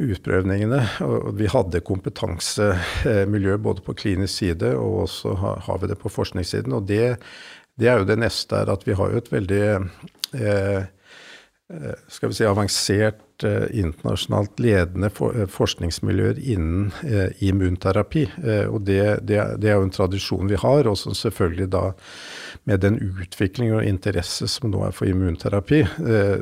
utprøvningene. 0.00 0.80
Og 1.06 1.34
vi 1.38 1.50
hadde 1.52 1.84
kompetansemiljø 1.84 3.58
både 3.62 3.84
på 3.84 3.94
klinisk 3.94 4.40
side 4.40 4.72
og 4.74 5.04
også 5.04 5.36
har, 5.44 5.78
vi 5.82 5.92
det 5.92 6.00
på 6.00 6.12
forskningssiden. 6.12 6.72
Og 6.74 6.88
det, 6.88 7.18
det, 7.78 7.92
er 7.92 8.00
jo 8.00 8.08
det 8.08 8.18
neste, 8.24 8.56
er 8.56 8.72
at 8.72 8.88
vi 8.88 8.96
har 8.96 9.12
jo 9.12 9.20
et 9.20 9.30
veldig 9.36 9.62
eh, 9.68 9.86
Eh, 10.34 10.82
skal 12.08 12.28
vi 12.28 12.34
si, 12.36 12.44
avansert 12.44 13.44
eh, 13.44 13.64
internasjonalt 13.80 14.58
ledende 14.60 15.08
eh, 15.08 15.46
forskningsmiljøer 15.48 16.36
innen 16.52 16.90
immunterapi. 17.40 18.26
Og 18.68 18.82
det, 18.84 19.24
det, 19.24 19.38
er 19.40 19.78
jo 19.78 19.86
en 19.86 19.94
tradisjon 19.94 20.50
vi 20.50 20.58
har, 20.60 20.84
og 20.90 20.98
som 21.00 21.16
selvfølgelig 21.16 21.70
da 21.72 21.86
med 22.68 22.84
den 22.84 23.00
utvikling 23.00 23.72
og 23.78 23.88
interesse 23.88 24.48
som 24.48 24.68
nå 24.72 24.84
er 24.84 24.92
for 24.96 25.08
immunterapi, 25.08 25.82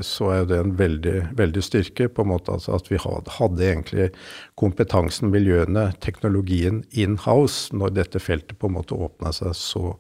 så 0.07 0.29
er 0.31 0.43
jo 0.43 0.51
det 0.51 0.59
en 0.61 0.75
veldig, 0.79 1.17
veldig 1.39 1.65
styrke. 1.65 2.09
på 2.09 2.23
en 2.23 2.33
måte 2.35 2.53
altså 2.53 2.75
At 2.77 2.91
vi 2.91 3.01
hadde 3.03 3.65
egentlig 3.65 4.11
kompetansen, 4.55 5.31
miljøene, 5.31 5.93
teknologien 6.01 6.85
in 6.91 7.17
house 7.17 7.75
når 7.75 7.95
dette 7.97 8.23
feltet 8.23 8.59
på 8.59 8.71
en 8.71 8.79
måte 8.79 8.95
åpna 8.95 9.33
seg 9.33 9.55
så 9.57 9.97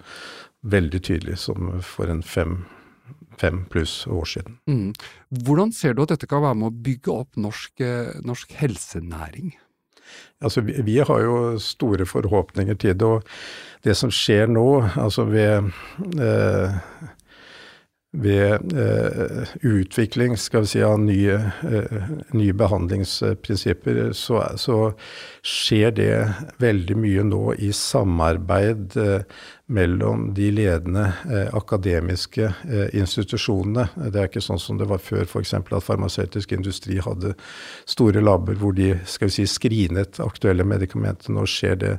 veldig 0.62 1.02
tydelig 1.02 1.38
som 1.42 1.80
for 1.82 2.11
en 2.11 2.22
fem 2.22 2.62
fem 3.42 3.64
pluss 3.72 4.02
år 4.07 4.28
siden. 4.37 4.59
Mm. 4.70 4.92
Hvordan 5.46 5.74
ser 5.74 5.96
du 5.96 6.05
at 6.05 6.14
dette 6.14 6.31
kan 6.31 6.44
være 6.44 6.61
med 6.62 6.70
å 6.70 6.83
bygge 6.87 7.14
opp 7.14 7.38
norsk, 7.40 7.74
eh, 7.83 8.14
norsk 8.22 8.55
helsenæring? 8.61 9.52
Altså, 10.42 10.61
vi, 10.66 10.76
vi, 10.85 10.98
har 10.98 11.22
jo 11.22 11.37
store 11.62 12.07
forhåpninger 12.07 12.74
til 12.74 12.96
det, 12.98 13.09
og 13.09 13.85
det 13.87 13.96
som 13.98 14.12
skjer 14.12 14.50
nå, 14.50 14.68
altså 15.00 15.24
ved 15.31 15.70
eh, 16.20 16.81
ved 18.12 18.72
eh, 18.76 19.52
utvikling 19.64 20.37
skal 20.37 20.66
vi 20.66 20.70
si, 20.74 20.81
av 20.85 20.98
nye, 21.00 21.38
eh, 21.64 22.11
nye 22.37 22.57
behandlingsprinsipper, 22.61 24.02
så, 24.16 24.42
så, 24.61 24.78
skjer 25.42 25.94
det 25.96 26.12
veldig 26.62 26.96
mye 27.02 27.24
nå 27.26 27.40
i 27.57 27.72
samarbeid 27.74 28.98
eh, 29.00 29.24
mellom 29.72 30.28
de 30.37 30.50
ledende 30.54 31.08
eh, 31.26 31.48
akademiske 31.56 32.48
eh, 32.48 32.88
institusjonene. 32.98 33.88
Det 34.08 34.20
er 34.20 34.30
ikke 34.30 34.44
sånn 34.44 34.61
som 34.62 34.80
det 34.80 34.88
var 34.90 35.02
før, 35.02 35.24
f.eks. 35.26 35.54
at 35.58 35.87
farmasøytisk 35.87 36.52
industri 36.56 36.98
hadde 37.02 37.35
store 37.88 38.24
labber 38.24 38.58
hvor 38.61 38.76
de 38.76 38.94
skal 39.08 39.30
vi 39.30 39.40
si, 39.40 39.48
skrinet 39.50 40.20
aktuelle 40.22 40.66
medikamenter. 40.68 41.32
Nå 41.35 41.46
skjer 41.50 41.78
det 41.80 41.94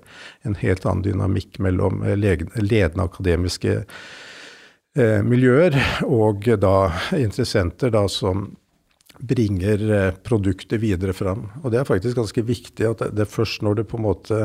en 0.47 0.59
helt 0.61 0.85
annen 0.85 1.07
dynamikk 1.09 1.57
mellom 1.63 2.05
eh, 2.05 2.17
ledende 2.17 3.09
akademiske 3.09 3.81
Eh, 4.93 5.23
miljøer, 5.25 5.73
og 6.05 6.45
da 6.61 6.91
interessenter 7.17 7.89
da 7.89 8.03
som 8.05 8.43
bringer 9.17 9.85
eh, 9.89 10.09
produktet 10.21 10.83
videre 10.83 11.15
fram. 11.17 11.47
Og 11.63 11.73
det 11.73 11.79
er 11.81 11.87
faktisk 11.87 12.19
ganske 12.19 12.43
viktig 12.45 12.85
at 12.85 13.01
det 13.09 13.23
er 13.25 13.31
først 13.31 13.65
når 13.65 13.79
det 13.79 13.87
på 13.89 13.97
en 13.97 14.05
måte 14.05 14.37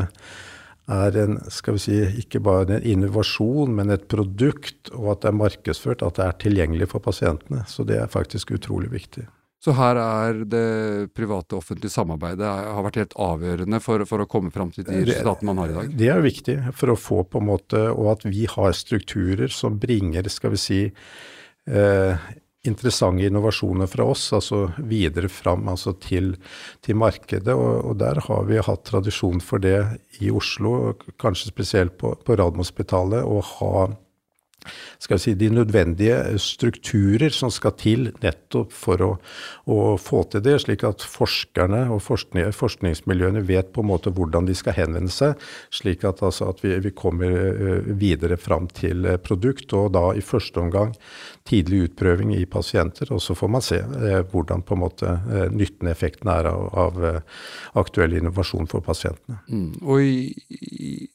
er 0.88 1.16
en, 1.20 1.38
skal 1.52 1.76
vi 1.76 1.82
si, 1.84 1.96
ikke 2.22 2.40
bare 2.44 2.78
en 2.78 2.86
innovasjon, 2.86 3.74
men 3.76 3.92
et 3.92 4.06
produkt, 4.10 4.88
og 4.94 5.12
at 5.14 5.24
det 5.24 5.32
er 5.32 5.40
markedsført, 5.42 6.04
at 6.04 6.20
det 6.20 6.26
er 6.26 6.38
tilgjengelig 6.44 6.88
for 6.94 7.04
pasientene. 7.04 7.64
Så 7.68 7.84
det 7.88 8.00
er 8.00 8.12
faktisk 8.12 8.54
utrolig 8.56 8.90
viktig. 8.94 9.26
Så 9.58 9.74
her 9.74 9.98
er 9.98 10.44
det 10.46 11.10
private-offentlige 11.18 11.90
samarbeidet 11.90 12.46
har 12.46 12.84
vært 12.86 13.00
helt 13.00 13.16
avgjørende 13.18 13.80
for, 13.82 14.04
for, 14.06 14.22
å 14.22 14.28
komme 14.30 14.52
fram 14.54 14.70
til 14.74 14.86
de 14.86 15.00
resultatene 15.02 15.50
man 15.50 15.64
har 15.64 15.72
i 15.72 15.78
dag? 15.80 15.96
Det 15.98 16.10
er 16.14 16.22
viktig 16.22 16.58
for 16.78 16.94
å 16.94 16.98
få 16.98 17.24
på 17.26 17.42
en 17.42 17.48
måte, 17.48 17.80
og 17.90 18.12
at 18.14 18.28
vi 18.28 18.46
har 18.48 18.76
strukturer 18.78 19.50
som 19.50 19.80
bringer, 19.82 20.30
skal 20.30 20.54
vi 20.54 20.62
si, 20.62 20.80
eh, 21.66 22.28
interessante 22.66 23.26
innovasjoner 23.26 23.86
fra 23.86 24.04
oss, 24.10 24.32
altså 24.32 24.64
videre 24.78 25.30
fram 25.30 25.68
altså 25.70 25.94
til, 26.02 26.34
til 26.84 26.98
markedet. 26.98 27.54
Og, 27.54 27.84
og, 27.84 27.94
der 28.00 28.20
har 28.26 28.44
vi 28.48 28.58
hatt 28.62 28.84
tradisjon 28.88 29.40
for 29.44 29.62
det 29.62 29.78
i 30.20 30.32
Oslo, 30.34 30.94
kanskje 31.20 31.52
spesielt 31.52 31.98
på, 32.00 32.14
på 32.24 32.38
Radiumhospitalet, 32.38 33.24
å 33.24 33.40
ha 33.54 33.88
skal 34.98 35.20
si, 35.22 35.34
de 35.38 35.48
nødvendige 35.52 36.38
strukturer 36.42 37.32
som 37.34 37.50
skal 37.54 37.74
til 37.78 38.08
nettopp 38.22 38.74
for 38.74 39.04
å, 39.04 39.10
å 39.70 39.78
få 40.00 40.24
til 40.32 40.42
det, 40.44 40.56
slik 40.64 40.84
at 40.86 41.04
forskerne 41.06 41.84
og 41.94 42.02
forskning, 42.04 42.50
forskningsmiljøene 42.56 43.44
vet 43.48 43.72
på 43.74 43.84
en 43.84 43.90
måte 43.92 44.12
hvordan 44.14 44.48
de 44.48 44.56
skal 44.58 44.76
henvende 44.76 45.12
seg, 45.14 45.38
slik 45.74 46.04
at, 46.08 46.22
altså, 46.26 46.50
at 46.52 46.62
vi, 46.64 46.74
vi, 46.84 46.94
kommer 46.98 47.30
eh, 47.30 47.92
videre 48.00 48.38
fram 48.40 48.68
til 48.74 49.06
eh, 49.06 49.20
produkt, 49.22 49.72
og 49.78 49.92
da 49.96 50.08
i 50.16 50.24
første 50.24 50.62
omgang 50.64 50.94
tidlig 51.48 51.80
utprøving 51.88 52.34
i 52.36 52.44
pasienter, 52.50 53.10
og 53.14 53.22
så 53.22 53.34
får 53.36 53.50
man 53.52 53.64
se 53.64 53.78
eh, 53.80 54.20
hvordan 54.30 54.62
på 54.66 54.76
en 54.76 54.82
måte 54.82 55.08
eh, 55.08 55.46
nytten 55.54 55.88
effekten 55.90 56.30
er 56.32 56.48
av, 56.50 56.66
av 56.84 57.04
eh, 57.08 57.20
aktuell 57.80 58.18
innovasjon 58.18 58.68
for 58.70 58.84
pasientene. 58.84 59.40
Mm. 59.48 59.70
Og 59.82 60.04
i, 60.04 60.18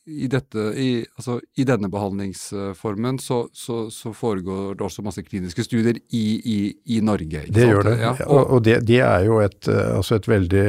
i, 0.09 0.29
dette, 0.31 0.67
i, 0.79 0.89
altså, 1.17 1.39
i, 1.57 1.67
denne 1.69 1.91
behandlingsformen 1.93 3.19
så, 3.21 3.43
så, 3.53 3.85
så, 3.93 4.13
foregår 4.13 4.77
det 4.77 4.85
også 4.85 5.05
masse 5.05 5.23
kliniske 5.25 5.65
studier 5.65 5.99
i, 6.13 6.99
Norge? 7.03 7.45
det 7.53 7.67
gjør 7.67 7.89
det, 7.89 7.97
ja, 8.01 8.13
og, 8.27 8.55
og 8.57 8.63
det, 8.65 8.79
det, 8.87 9.01
er 9.03 9.25
jo 9.27 9.39
et, 9.43 9.67
altså 9.67 10.17
et 10.19 10.29
veldig 10.29 10.65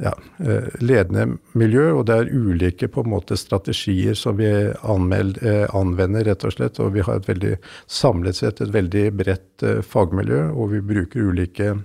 ja, 0.00 0.12
eh, 0.38 0.68
ledende 0.80 1.36
miljø, 1.52 1.90
og 1.98 2.06
det 2.08 2.14
er 2.16 2.30
ulike 2.32 2.88
på 2.88 3.02
en 3.04 3.10
måte 3.12 3.36
strategier 3.36 4.16
som 4.16 4.38
vi 4.38 4.48
anmeld, 4.80 5.42
eh, 5.44 5.66
anvender, 5.76 6.24
rett 6.24 6.46
og 6.48 6.54
slett. 6.54 6.80
Og 6.80 6.94
vi 6.94 7.04
har 7.04 7.20
et 7.20 7.28
veldig 7.28 7.56
samlet 7.86 8.40
sett 8.40 8.62
et 8.64 8.72
veldig 8.72 9.10
bredt 9.12 9.66
fagmiljø, 9.84 10.40
og 10.56 10.72
vi 10.72 10.80
bruker 10.80 11.28
ulike 11.28 11.76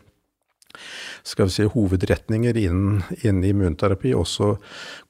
skal 1.28 1.50
vi 1.50 1.52
si, 1.52 1.68
hovedretninger 1.68 2.56
innen, 2.58 3.04
innen 3.22 3.44
immunterapi, 3.44 4.14
også 4.16 4.54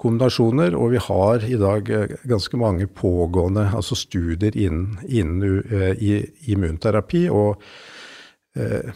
kombinasjoner. 0.01 0.73
Og 0.73 0.95
vi 0.95 1.01
har 1.05 1.45
i 1.45 1.59
dag 1.61 1.91
ganske 2.25 2.57
mange 2.57 2.87
pågående 2.89 3.69
altså 3.69 3.95
studier 3.95 4.57
innen, 4.57 4.97
innen 5.05 5.61
i, 6.01 6.17
immunterapi. 6.49 7.27
og 7.29 7.61
uh, 8.57 8.89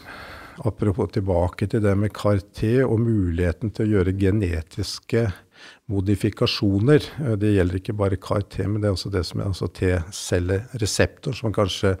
apropos 0.64 1.10
tilbake 1.12 1.68
til 1.70 1.82
det 1.84 1.94
med 1.98 2.14
CAR-T 2.16 2.62
og 2.86 3.00
muligheten 3.02 3.72
til 3.74 3.86
å 3.86 3.98
gjøre 3.98 4.16
genetiske 4.16 5.26
modifikasjoner. 5.92 7.10
Eh, 7.24 7.36
det 7.40 7.54
gjelder 7.56 7.80
ikke 7.80 7.96
bare 7.98 8.20
CAR-T, 8.20 8.62
men 8.66 8.80
det 8.80 8.90
er 8.90 8.96
også 8.96 9.12
det 9.14 9.24
som 9.28 9.42
er 9.42 9.50
altså 9.50 9.70
T-cellereseptor, 9.80 11.36
som 11.36 11.54
kanskje, 11.54 11.96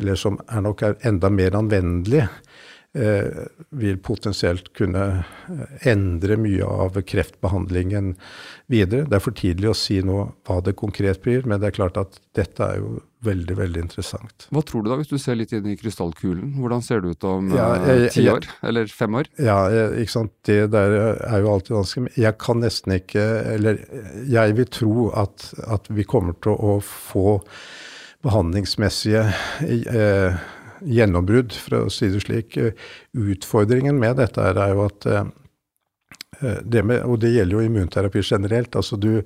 eller 0.00 0.20
som 0.20 0.38
er 0.48 0.64
nok 0.66 0.84
er 0.84 0.98
enda 1.08 1.30
mer 1.32 1.56
anvendelig 1.58 2.26
vil 3.76 3.98
potensielt 4.02 4.70
kunne 4.76 5.02
eh, 5.50 5.90
endre 5.92 6.38
mye 6.40 6.64
av 6.64 7.00
kreftbehandlingen 7.06 8.14
videre. 8.72 9.06
Det 9.08 9.18
er 9.18 9.24
for 9.24 9.36
tidlig 9.36 9.70
å 9.72 9.76
si 9.76 10.00
nå 10.04 10.22
hva 10.46 10.60
det 10.64 10.76
konkret 10.78 11.22
blir, 11.24 11.44
men 11.46 11.60
det 11.60 11.70
er 11.70 11.76
klart 11.78 12.00
at 12.00 12.18
dette 12.36 12.64
er 12.64 12.80
jo 12.80 12.96
veldig 13.26 13.56
veldig 13.58 13.82
interessant. 13.82 14.46
Hva 14.54 14.62
tror 14.66 14.84
du 14.84 14.90
da, 14.90 14.98
hvis 15.00 15.10
du 15.10 15.16
ser 15.18 15.38
litt 15.38 15.54
inn 15.56 15.66
i 15.72 15.76
krystallkulen? 15.78 16.52
Hvordan 16.60 16.84
ser 16.84 17.02
det 17.02 17.16
ut 17.16 17.26
om 17.26 17.48
ja, 17.54 17.68
jeg, 17.88 18.10
ti 18.14 18.26
år, 18.30 18.46
eller 18.66 18.92
fem 18.92 19.18
år? 19.18 19.30
Ja, 19.42 19.58
ikke 19.98 20.14
sant. 20.18 20.34
Det 20.46 20.60
der 20.74 20.94
er 21.16 21.42
jo 21.42 21.54
alltid 21.54 21.76
vanskelig. 21.78 22.12
Jeg 22.20 22.38
kan 22.42 22.62
nesten 22.62 22.94
ikke 22.98 23.24
Eller 23.56 23.80
jeg 24.30 24.54
vil 24.58 24.68
tro 24.70 25.08
at, 25.16 25.48
at 25.66 25.90
vi 25.90 26.06
kommer 26.06 26.36
til 26.44 26.54
å 26.54 26.78
få 26.84 27.40
behandlingsmessige 28.26 29.22
eh, 29.66 30.46
gjennombrudd, 30.82 31.54
for 31.56 31.86
å 31.86 31.90
si 31.92 32.10
det 32.12 32.22
slik. 32.26 32.58
Utfordringen 33.16 33.98
med 34.00 34.18
dette 34.20 34.44
er 34.50 34.72
jo 34.74 34.86
at 34.86 35.08
eh, 35.10 35.26
det 36.40 36.82
med, 36.84 37.02
og 37.06 37.20
det 37.22 37.32
gjelder 37.32 37.56
jo 37.56 37.64
immunterapi 37.64 38.22
generelt. 38.22 38.76
altså 38.76 38.96
Du, 38.96 39.22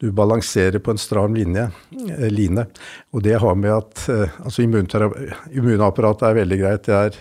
du 0.00 0.10
balanserer 0.12 0.78
på 0.78 0.90
en 0.90 0.98
stram 0.98 1.34
linje, 1.34 1.70
eh, 2.08 2.28
line. 2.30 2.66
Og 3.12 3.22
det 3.22 3.38
har 3.38 3.54
med 3.54 3.72
at 3.72 4.08
eh, 4.08 4.38
altså 4.44 4.62
Immunapparatet 4.62 6.28
er 6.28 6.40
veldig 6.40 6.58
greit. 6.60 6.86
Det 6.86 6.94
er 6.94 7.20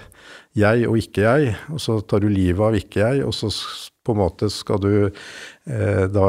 jeg 0.57 0.87
og 0.89 0.97
ikke 0.97 1.21
jeg. 1.27 1.55
Og 1.73 1.81
så 1.81 1.99
tar 2.01 2.23
du 2.23 2.29
livet 2.29 2.63
av 2.65 2.77
ikke 2.77 3.03
jeg, 3.03 3.25
og 3.25 3.35
så 3.35 3.51
på 4.07 4.15
en 4.15 4.21
måte 4.21 4.49
skal 4.49 4.79
du 4.81 4.91
eh, 5.05 6.05
da 6.09 6.27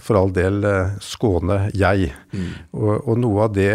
for 0.00 0.20
all 0.20 0.32
del 0.32 0.64
skåne 1.02 1.66
jeg. 1.74 2.12
Mm. 2.32 2.50
Og, 2.72 2.92
og, 3.02 3.14
noe 3.20 3.48
av 3.48 3.56
det 3.56 3.74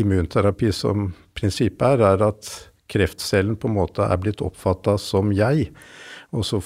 immunterapi 0.00 0.72
som 0.74 1.10
prinsippet 1.40 1.96
er, 1.96 2.04
er 2.12 2.26
at 2.30 2.50
kreftcellen 2.90 3.56
på 3.60 3.70
en 3.70 3.78
måte 3.78 4.06
er 4.06 4.20
blitt 4.20 4.42
oppfatta 4.44 4.96
som 5.00 5.32
jeg. 5.34 5.70
Og 6.36 6.46
så 6.46 6.60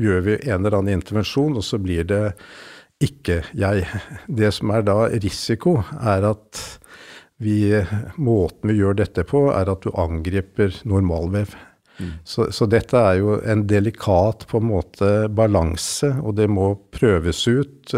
gjør 0.00 0.22
vi 0.26 0.36
en 0.46 0.60
eller 0.60 0.78
annen 0.78 1.00
intervensjon, 1.00 1.56
og 1.58 1.64
så 1.66 1.80
blir 1.82 2.06
det 2.08 2.24
ikke 3.02 3.42
jeg. 3.58 3.86
Det 4.28 4.52
som 4.54 4.72
er 4.74 4.86
da 4.86 4.96
risiko, 5.10 5.80
er 5.98 6.28
at 6.32 6.62
vi, 7.42 7.74
måten 8.22 8.70
vi 8.70 8.78
gjør 8.78 9.00
dette 9.02 9.26
på, 9.26 9.48
er 9.54 9.70
at 9.72 9.84
du 9.84 9.90
angriper 9.98 10.74
normalvev. 10.88 11.56
Mm. 11.98 12.12
Så, 12.24 12.48
så, 12.54 12.66
dette 12.70 12.98
er 12.98 13.18
jo 13.20 13.34
en 13.44 13.66
delikat 13.68 14.46
på 14.50 14.62
en 14.62 14.68
måte 14.70 15.10
balanse, 15.34 16.14
og 16.22 16.36
det 16.38 16.48
må 16.50 16.72
prøves 16.94 17.42
ut. 17.48 17.92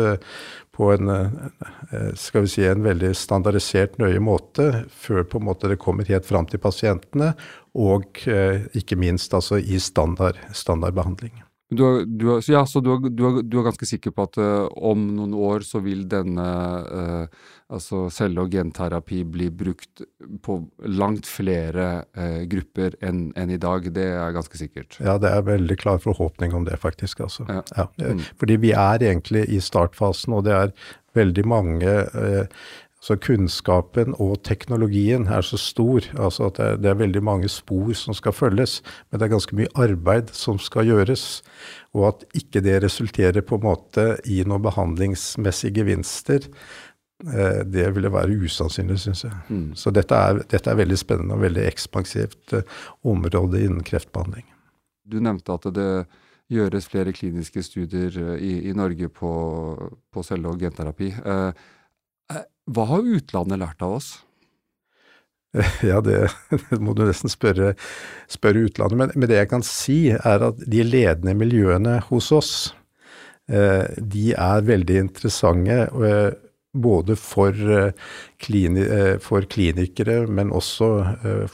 På 0.75 0.91
en, 0.91 1.09
eh, 1.09 2.11
skal 2.19 2.47
vi 2.47 2.51
si, 2.57 2.65
en 2.67 2.83
veldig 2.83 3.13
standardisert, 3.15 3.99
nøye 4.03 4.23
måte 4.23 4.85
før 4.91 5.23
på 5.23 5.39
en 5.39 5.49
måte 5.53 5.71
det 5.71 5.79
kommer 5.83 6.09
helt 6.11 6.27
fram 6.27 6.49
til 6.51 6.63
pasientene, 6.63 7.35
og 7.79 8.25
eh, 8.27 8.67
ikke 8.75 8.99
minst 8.99 9.35
altså 9.35 9.61
i 9.63 9.79
standard, 9.83 10.41
standardbehandling. 10.51 11.44
Du 11.77 12.05
du 12.07 12.25
ja, 12.49 12.65
så 12.67 12.81
du 12.81 12.93
du, 13.09 13.25
er, 13.29 13.43
du 13.43 13.59
ganske 13.65 13.87
sikker 13.89 14.15
på 14.15 14.27
at 14.29 14.39
uh, 14.41 14.69
om 14.91 15.05
noen 15.17 15.35
år 15.35 15.67
så 15.67 15.81
vil 15.85 16.05
denne 16.11 16.47
uh, 16.47 17.45
altså 17.73 18.07
celle- 18.15 18.45
og 18.45 18.53
genterapi 18.55 19.23
bli 19.29 19.51
brukt 19.51 20.05
på 20.45 20.59
langt 20.87 21.29
flere 21.29 22.05
uh, 22.17 22.43
grupper 22.51 22.99
enn 23.05 23.27
en 23.37 23.55
i 23.55 23.61
dag. 23.61 23.91
Det 23.95 24.09
er 24.15 24.35
ganske 24.37 24.61
sikkert. 24.61 24.99
Ja, 25.01 25.19
det 25.19 25.33
er 25.33 25.47
veldig 25.47 25.79
klar 25.81 26.03
forhåpning 26.03 26.55
om 26.57 26.67
det, 26.69 26.81
faktisk. 26.83 27.25
Altså. 27.27 27.47
Ja. 27.49 27.63
Ja. 27.77 27.89
Mm. 28.01 28.25
Fordi 28.41 28.61
vi 28.63 28.75
er 28.77 29.03
egentlig 29.03 29.47
i 29.51 29.61
startfasen, 29.63 30.37
og 30.37 30.45
det 30.49 30.55
er 30.57 30.77
veldig 31.15 31.45
mange 31.47 31.91
så 33.05 33.17
kunnskapen 33.21 34.15
og 34.23 34.39
teknologien 34.49 35.27
er 35.29 35.45
så 35.45 35.59
stor 35.61 36.07
altså 36.15 36.49
at 36.49 36.57
det 36.57 36.65
er, 36.67 36.79
det 36.81 36.91
er, 36.91 37.01
veldig 37.03 37.23
mange 37.27 37.51
spor 37.53 37.93
som 37.99 38.17
skal 38.17 38.33
følges, 38.33 38.79
men 39.11 39.21
det 39.21 39.27
er 39.27 39.35
ganske 39.35 39.59
mye 39.59 39.73
arbeid 39.77 40.33
som 40.33 40.61
skal 40.63 40.89
gjøres. 40.89 41.27
Og 41.93 42.09
at 42.09 42.25
ikke 42.39 42.63
det 42.65 42.79
resulterer 42.87 43.45
på 43.45 43.59
en 43.59 43.67
måte 43.67 44.07
i 44.25 44.41
noen 44.49 44.65
behandlingsmessige 44.65 45.83
gevinster, 45.83 46.49
eh, 47.29 47.61
det 47.69 47.91
ville 47.95 48.13
være 48.15 48.41
usannsynlig, 48.41 48.99
syns 49.05 49.27
jeg. 49.27 49.37
Mm. 49.53 49.69
Så 49.77 49.93
dette 49.93 50.17
er, 50.17 50.41
dette 50.49 50.73
er, 50.73 50.81
veldig 50.81 50.99
spennende 50.99 51.37
og 51.37 51.45
veldig 51.45 51.69
ekspansivt 51.69 52.57
eh, 52.57 52.83
område 53.05 53.67
innen 53.67 53.85
kreftbehandling. 53.85 54.49
Du 55.05 55.21
nevnte 55.21 55.53
at 55.53 55.69
det 55.77 55.91
gjøres 56.53 56.89
flere 56.89 57.13
kliniske 57.13 57.63
studier 57.69 58.17
eh, 58.17 58.35
i, 58.41 58.53
i 58.71 58.75
Norge 58.77 59.13
på, 59.13 59.31
på 60.09 60.25
celle- 60.25 60.49
og 60.49 60.65
genterapi. 60.65 61.13
Eh, 61.21 61.65
hva 62.71 62.87
har 62.89 63.11
utlandet 63.19 63.61
lært 63.61 63.85
av 63.85 63.99
oss? 63.99 64.15
Ja, 65.87 66.01
det, 66.01 66.29
det 66.71 66.81
må 66.83 66.95
du 66.97 67.05
nesten 67.07 67.33
spørre, 67.33 67.75
spørre 68.31 68.67
utlandet. 68.69 68.99
Men, 68.99 69.13
men, 69.15 69.29
det 69.31 69.43
jeg 69.43 69.53
kan 69.53 69.67
si, 69.67 69.99
er 70.15 70.49
at 70.51 70.63
de 70.71 70.87
ledende 70.87 71.37
miljøene 71.39 72.01
hos 72.09 72.33
oss, 72.35 72.55
eh, 73.51 73.87
de 73.99 74.33
er 74.35 74.67
veldig 74.67 74.99
interessante. 75.09 75.85
Eh, 76.09 76.33
både 76.75 77.15
for, 77.15 77.55
eh, 77.55 77.93
klini, 78.43 78.83
for, 79.23 79.45
klinikere, 79.47 80.25
men 80.27 80.49
også 80.51 80.89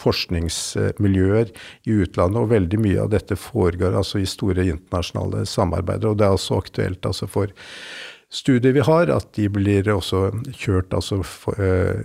forskningsmiljøer 0.01 1.51
i 1.85 1.99
utlandet. 2.07 2.41
Og 2.41 2.55
veldig 2.55 2.81
mye 2.81 3.03
av 3.03 3.11
dette 3.13 3.37
foregår 3.37 3.99
altså 4.01 4.23
i 4.23 4.31
store 4.31 4.65
internasjonale 4.65 5.45
samarbeider. 5.45 6.09
Og 6.09 6.23
det 6.23 6.25
er 6.25 6.39
også 6.39 6.63
aktuelt 6.63 7.05
altså 7.05 7.29
for 7.29 7.53
studier 8.33 8.73
vi 8.73 8.85
har, 8.87 9.11
at 9.11 9.33
de 9.37 9.49
blir 9.53 9.89
også 9.91 10.29
kjørt 10.55 10.95
altså, 10.95 11.21
for, 11.27 11.59
eh, 11.61 12.05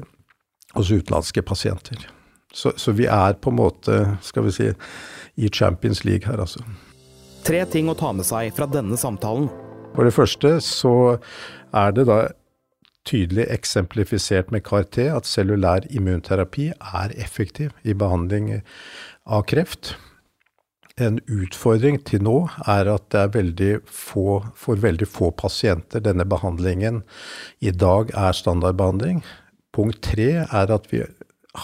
hos 0.75 0.91
utenlandske 0.91 1.41
pasienter. 1.45 2.07
Så, 2.55 2.71
så, 2.79 2.93
vi 2.95 3.05
er 3.11 3.35
på 3.35 3.51
en 3.51 3.59
måte, 3.59 3.99
skal 4.23 4.47
vi 4.47 4.55
si, 4.55 4.69
i 5.35 5.49
Champions 5.51 6.05
League 6.07 6.27
her, 6.27 6.39
altså. 6.39 6.63
Tre 7.45 7.65
ting 7.69 7.91
å 7.91 7.97
ta 7.99 8.13
med 8.15 8.25
seg 8.25 8.55
fra 8.55 8.67
denne 8.71 8.97
samtalen. 8.97 9.49
For 9.95 10.07
det 10.07 10.15
første 10.15 10.57
så 10.63 10.95
er 11.75 11.93
det 11.95 12.07
da 12.09 12.19
tydelig 13.05 13.45
eksemplifisert 13.53 14.49
med 14.55 14.63
KRT 14.65 15.03
at 15.13 15.29
cellulær 15.29 15.85
immunterapi 15.93 16.71
er 16.73 17.13
effektiv 17.21 17.75
i 17.83 17.93
behandling 17.93 18.49
av 19.25 19.45
kreft. 19.51 19.93
En 20.95 21.17
utfordring 21.27 21.97
til 22.07 22.21
nå 22.23 22.37
er 22.71 22.87
at 22.87 23.09
det 23.11 23.19
er 23.19 23.31
veldig 23.33 23.71
få, 23.83 24.37
for 24.55 24.79
veldig 24.79 25.07
få 25.11 25.33
pasienter 25.35 25.99
denne 25.99 26.23
behandlingen 26.23 27.01
i 27.59 27.73
dag 27.75 28.13
er 28.15 28.37
standardbehandling. 28.37 29.19
Punkt 29.75 29.99
tre 30.07 30.29
er 30.45 30.71
at 30.71 30.87
vi 30.93 31.01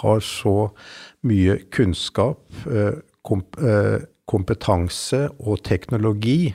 har 0.02 0.20
så 0.20 0.74
mye 1.24 1.62
kunnskap, 1.72 2.44
eh, 2.68 3.00
eh, 3.00 4.04
kompetanse 4.28 5.30
og 5.40 5.64
teknologi 5.64 6.52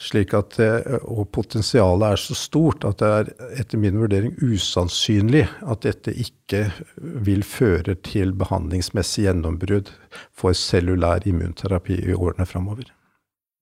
slik 0.00 0.32
at, 0.36 0.56
og 1.04 1.26
potensialet 1.34 2.14
er 2.14 2.20
så 2.20 2.36
stort 2.38 2.86
at 2.88 3.02
det 3.02 3.10
er 3.18 3.32
etter 3.60 3.80
min 3.80 3.98
vurdering 4.00 4.32
usannsynlig 4.40 5.44
at 5.60 5.84
dette 5.84 6.14
ikke 6.16 6.62
vil 6.96 7.44
føre 7.44 7.98
til 8.06 8.32
behandlingsmessig 8.40 9.26
gjennombrudd 9.26 9.92
for 10.32 10.56
cellulær 10.56 11.28
immunterapi 11.28 12.00
i 12.00 12.16
årene 12.16 12.48
framover. 12.48 12.88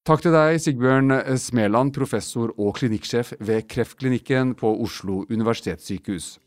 Takk 0.08 0.22
til 0.24 0.32
deg, 0.32 0.56
Sigbjørn 0.62 1.12
Smeland, 1.36 1.92
professor 1.92 2.54
og 2.56 2.78
klinikksjef 2.78 3.34
ved 3.44 3.66
Kreftklinikken 3.68 4.54
på 4.56 4.70
Oslo 4.86 5.24
universitetssykehus. 5.28 6.38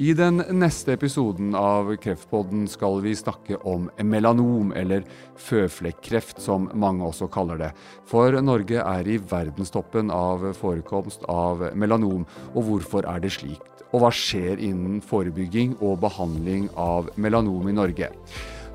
I 0.00 0.14
den 0.16 0.40
neste 0.56 0.94
episoden 0.96 1.52
av 1.54 1.90
Kreftpodden 2.00 2.64
skal 2.70 3.02
vi 3.04 3.12
snakke 3.14 3.58
om 3.68 3.90
melanom, 4.00 4.70
eller 4.72 5.04
føflekkreft 5.36 6.40
som 6.40 6.70
mange 6.72 7.04
også 7.04 7.28
kaller 7.30 7.60
det. 7.60 7.68
For 8.08 8.32
Norge 8.40 8.80
er 8.80 9.10
i 9.10 9.18
verdenstoppen 9.20 10.08
av 10.10 10.48
forekomst 10.56 11.28
av 11.28 11.68
melanom, 11.76 12.24
og 12.54 12.66
hvorfor 12.70 13.06
er 13.12 13.20
det 13.20 13.34
slikt? 13.36 13.84
Og 13.92 14.00
hva 14.00 14.10
skjer 14.16 14.56
innen 14.64 15.02
forebygging 15.04 15.76
og 15.84 16.00
behandling 16.06 16.70
av 16.80 17.12
melanom 17.20 17.68
i 17.68 17.76
Norge? 17.76 18.08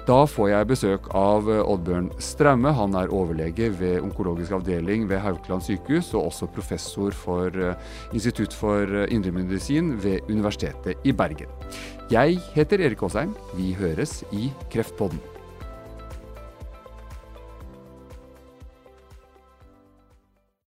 Da 0.08 0.22
får 0.24 0.48
jeg 0.54 0.67
besøk 0.70 1.08
av 1.20 1.50
eh, 1.52 1.60
Oddbjørn 1.67 2.06
Straume. 2.24 2.72
Han 2.78 2.96
er 2.96 3.12
overlege 3.12 3.67
ved 3.76 4.00
onkologisk 4.00 4.56
avdeling 4.56 5.04
ved 5.10 5.20
Haukeland 5.20 5.65
sykehus, 5.65 6.13
og 6.15 6.30
også 6.30 6.48
professor 6.56 7.12
for 7.12 7.52
eh, 7.52 7.76
Institutt 8.15 8.56
for 8.56 8.88
eh, 8.88 9.10
indremedisin 9.12 9.98
ved 10.00 10.32
Universitetet 10.32 11.04
i 11.04 11.12
Bergen. 11.12 11.52
Jeg 12.13 12.39
heter 12.56 12.88
Erik 12.88 13.04
Aasheim. 13.04 13.36
Vi 13.60 13.74
høres 13.76 14.22
i 14.32 14.48
Kreftpodden. 14.72 15.20